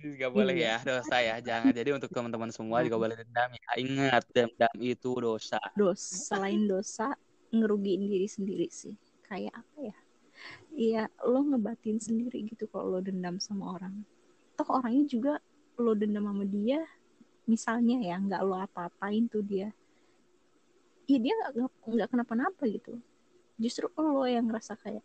Gak 0.00 0.32
boleh 0.32 0.56
iya. 0.56 0.80
ya, 0.80 0.96
dosa 0.96 1.16
ya. 1.20 1.36
Jangan. 1.44 1.76
Jadi 1.76 1.90
untuk 1.92 2.08
teman-teman 2.08 2.48
semua 2.48 2.80
juga 2.80 2.96
boleh 2.96 3.16
dendam 3.20 3.52
ya. 3.52 3.70
Ingat, 3.76 4.24
dendam 4.32 4.74
itu 4.80 5.10
dosa. 5.20 5.60
Dosa. 5.76 6.34
Selain 6.34 6.64
dosa, 6.64 7.12
ngerugiin 7.52 8.08
diri 8.08 8.24
sendiri 8.24 8.66
sih. 8.72 8.96
Kayak 9.28 9.60
apa 9.60 9.78
ya? 9.92 9.96
Iya, 10.72 11.02
lo 11.28 11.44
ngebatin 11.44 12.00
sendiri 12.00 12.48
gitu 12.48 12.64
kalau 12.72 12.96
lo 12.96 13.00
dendam 13.04 13.36
sama 13.36 13.76
orang. 13.76 13.92
Toh 14.56 14.64
orangnya 14.72 15.04
juga 15.04 15.32
lo 15.76 15.92
dendam 15.92 16.32
sama 16.32 16.48
dia, 16.48 16.80
misalnya 17.50 17.98
ya 17.98 18.16
nggak 18.22 18.42
lo 18.46 18.54
apa-apain 18.54 19.26
tuh 19.26 19.42
dia. 19.42 19.74
Ya 21.10 21.18
dia 21.18 21.34
nggak 21.90 22.14
kenapa-napa 22.14 22.70
gitu. 22.70 23.02
Justru 23.58 23.90
lo 23.98 24.22
yang 24.30 24.46
ngerasa 24.46 24.78
kayak 24.78 25.02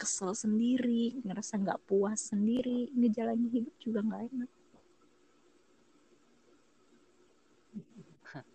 kesel 0.00 0.32
sendiri 0.32 1.20
ngerasa 1.20 1.60
nggak 1.60 1.84
puas 1.84 2.32
sendiri 2.32 2.88
ngejalanin 2.96 3.52
hidup 3.52 3.74
juga 3.76 4.00
nggak 4.00 4.22
enak. 4.32 4.50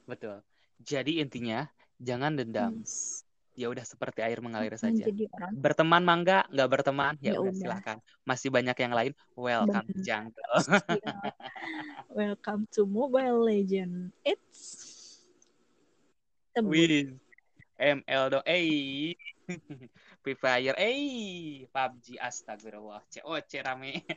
Betul. 0.10 0.42
Jadi 0.82 1.22
intinya 1.22 1.70
jangan 2.02 2.34
dendam. 2.34 2.82
Yes 2.82 3.29
ya 3.60 3.68
udah 3.68 3.84
seperti 3.84 4.24
air 4.24 4.40
mengalir 4.40 4.80
saja. 4.80 5.04
Berteman 5.52 6.00
mangga, 6.00 6.48
nggak 6.48 6.70
berteman 6.72 7.20
ya, 7.20 7.36
ya 7.36 7.44
udah 7.44 7.52
silahkan. 7.52 8.00
Masih 8.24 8.48
banyak 8.48 8.78
yang 8.80 8.96
lain. 8.96 9.12
Welcome 9.36 9.84
to 9.92 10.00
jungle. 10.00 10.48
Welcome 12.24 12.72
to 12.80 12.88
Mobile 12.88 13.44
Legend. 13.44 14.16
It's 14.24 14.88
Wih, 16.56 17.20
ML 17.76 18.24
dong. 18.32 18.48
Eh, 18.48 19.20
Free 20.24 20.40
Fire. 20.40 20.76
Eh, 20.80 21.68
PUBG 21.68 22.16
astagfirullah. 22.16 23.04
COC 23.12 23.52
rame. 23.60 24.08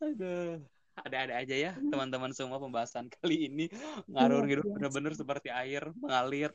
Aduh 0.04 0.64
ada-ada 0.98 1.38
aja 1.38 1.54
ya 1.54 1.72
hmm. 1.78 1.94
teman-teman 1.94 2.34
semua 2.34 2.58
pembahasan 2.58 3.06
kali 3.06 3.46
ini 3.46 3.66
ngarur 4.10 4.42
gitu 4.50 4.66
bener-bener 4.66 5.14
seperti 5.14 5.46
air 5.46 5.86
mengalir 5.94 6.50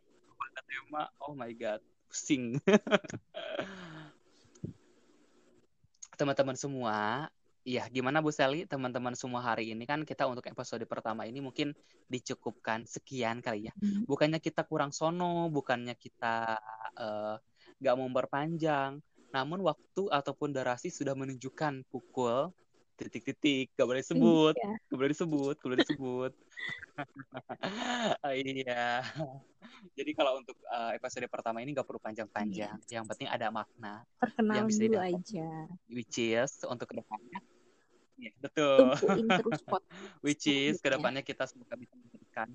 tema 0.67 1.07
oh 1.23 1.35
my 1.35 1.51
god 1.55 1.79
pusing 2.09 2.59
teman-teman 6.19 6.57
semua 6.57 7.29
Iya, 7.63 7.87
gimana 7.87 8.19
Bu 8.19 8.27
Sally? 8.27 8.67
Teman-teman 8.67 9.15
semua 9.15 9.39
hari 9.39 9.71
ini 9.71 9.87
kan 9.87 10.03
kita 10.03 10.27
untuk 10.27 10.43
episode 10.51 10.83
pertama 10.83 11.23
ini 11.23 11.39
mungkin 11.39 11.71
dicukupkan 12.11 12.83
sekian 12.83 13.39
kali 13.39 13.71
ya. 13.71 13.73
Hmm. 13.79 14.03
Bukannya 14.03 14.43
kita 14.43 14.67
kurang 14.67 14.91
sono, 14.91 15.47
bukannya 15.47 15.95
kita 15.95 16.59
uh, 16.99 17.39
gak 17.79 17.95
mau 17.95 18.11
memperpanjang, 18.11 18.99
namun 19.31 19.63
waktu 19.63 20.11
ataupun 20.11 20.51
durasi 20.51 20.91
sudah 20.91 21.15
menunjukkan 21.15 21.87
pukul 21.87 22.51
titik-titik 22.93 23.73
gak 23.73 23.87
boleh 23.89 24.03
sebut 24.05 24.53
iya. 24.53 24.77
gak 24.89 24.97
boleh 24.97 25.11
disebut 25.11 25.55
gak 25.57 25.67
boleh 25.67 25.81
disebut. 25.81 26.31
Iya. 28.29 29.01
Jadi 29.97 30.11
kalau 30.13 30.37
untuk 30.37 30.53
uh, 30.69 30.93
episode 30.93 31.25
pertama 31.25 31.57
ini 31.65 31.73
gak 31.73 31.89
perlu 31.89 31.97
panjang-panjang. 31.97 32.77
Yes. 32.77 32.93
yang 32.93 33.09
penting 33.09 33.25
ada 33.25 33.49
makna 33.49 34.05
Perkenalan 34.21 34.57
yang 34.61 34.67
bisa 34.69 34.81
dulu 34.85 35.01
aja. 35.01 35.47
Which 35.89 36.21
is 36.21 36.53
untuk 36.69 36.93
ke 36.93 37.01
depannya 37.01 37.39
ya, 38.23 38.31
betul. 38.37 38.93
Terus 38.93 39.61
which 40.21 40.45
is 40.45 40.77
ke 40.77 40.89
depannya 40.93 41.25
kita 41.25 41.49
semoga 41.49 41.73
bisa 41.73 41.97
memberikan 41.97 42.53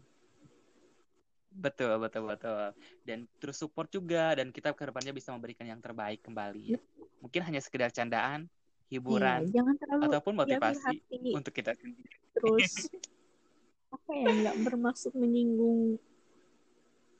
betul 1.50 1.98
betul 1.98 2.22
betul. 2.30 2.70
Dan 3.02 3.26
terus 3.42 3.58
support 3.58 3.90
juga 3.90 4.38
dan 4.38 4.54
kita 4.54 4.70
ke 4.70 4.86
depannya 4.86 5.10
bisa 5.10 5.34
memberikan 5.34 5.66
yang 5.66 5.82
terbaik 5.82 6.22
kembali 6.22 6.78
mungkin 7.18 7.42
hanya 7.42 7.58
sekedar 7.58 7.90
candaan 7.90 8.46
hiburan 8.88 9.44
iya, 9.44 9.60
jangan 9.60 9.74
terlalu 9.76 10.02
ataupun 10.08 10.32
motivasi 10.32 10.96
untuk 11.36 11.52
kita 11.52 11.76
sendiri. 11.76 12.08
Terus 12.32 12.88
apa 13.94 14.10
ya 14.16 14.28
nggak 14.32 14.56
bermaksud 14.64 15.12
menyinggung 15.16 16.00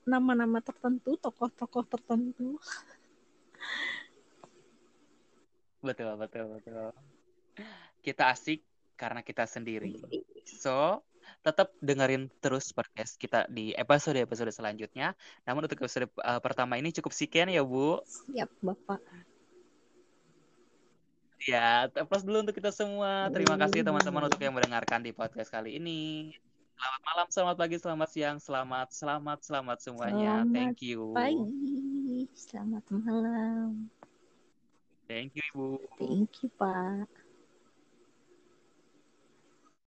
nama-nama 0.09 0.57
tertentu, 0.65 1.13
tokoh-tokoh 1.21 1.85
tertentu. 1.85 2.57
Betul, 5.85 6.17
betul, 6.17 6.45
betul. 6.57 6.89
Kita 8.01 8.33
asik 8.33 8.65
karena 8.97 9.21
kita 9.21 9.45
sendiri. 9.45 9.95
So, 10.43 11.05
tetap 11.45 11.71
dengerin 11.79 12.27
terus 12.41 12.73
podcast 12.73 13.15
kita 13.15 13.45
di 13.47 13.71
episode-episode 13.77 14.49
selanjutnya. 14.49 15.13
Namun 15.45 15.69
untuk 15.69 15.79
episode 15.79 16.09
uh, 16.19 16.41
pertama 16.41 16.75
ini 16.81 16.89
cukup 16.89 17.13
sekian 17.13 17.53
ya, 17.53 17.61
Bu. 17.61 18.01
Siap, 18.03 18.49
Bapak. 18.65 18.99
Ya, 21.47 21.87
plus 21.87 22.27
dulu 22.27 22.43
untuk 22.43 22.55
kita 22.55 22.71
semua. 22.75 23.31
Terima 23.31 23.55
kasih 23.55 23.79
teman-teman 23.79 24.27
untuk 24.27 24.41
yang 24.43 24.51
mendengarkan 24.51 24.99
di 24.99 25.15
podcast 25.15 25.47
kali 25.47 25.79
ini. 25.79 26.35
Selamat 26.79 27.01
malam, 27.03 27.27
selamat 27.27 27.55
pagi, 27.59 27.75
selamat 27.75 28.09
siang, 28.11 28.37
selamat, 28.39 28.87
selamat, 28.95 29.39
selamat 29.43 29.77
semuanya. 29.83 30.43
Selamat 30.43 30.55
Thank 30.55 30.77
you. 30.83 30.99
Pagi, 31.11 32.27
selamat 32.35 32.83
malam. 32.91 33.91
Thank 35.07 35.35
you, 35.35 35.43
Ibu. 35.51 35.67
Thank 35.99 36.31
you, 36.43 36.49
Pak. 36.55 37.18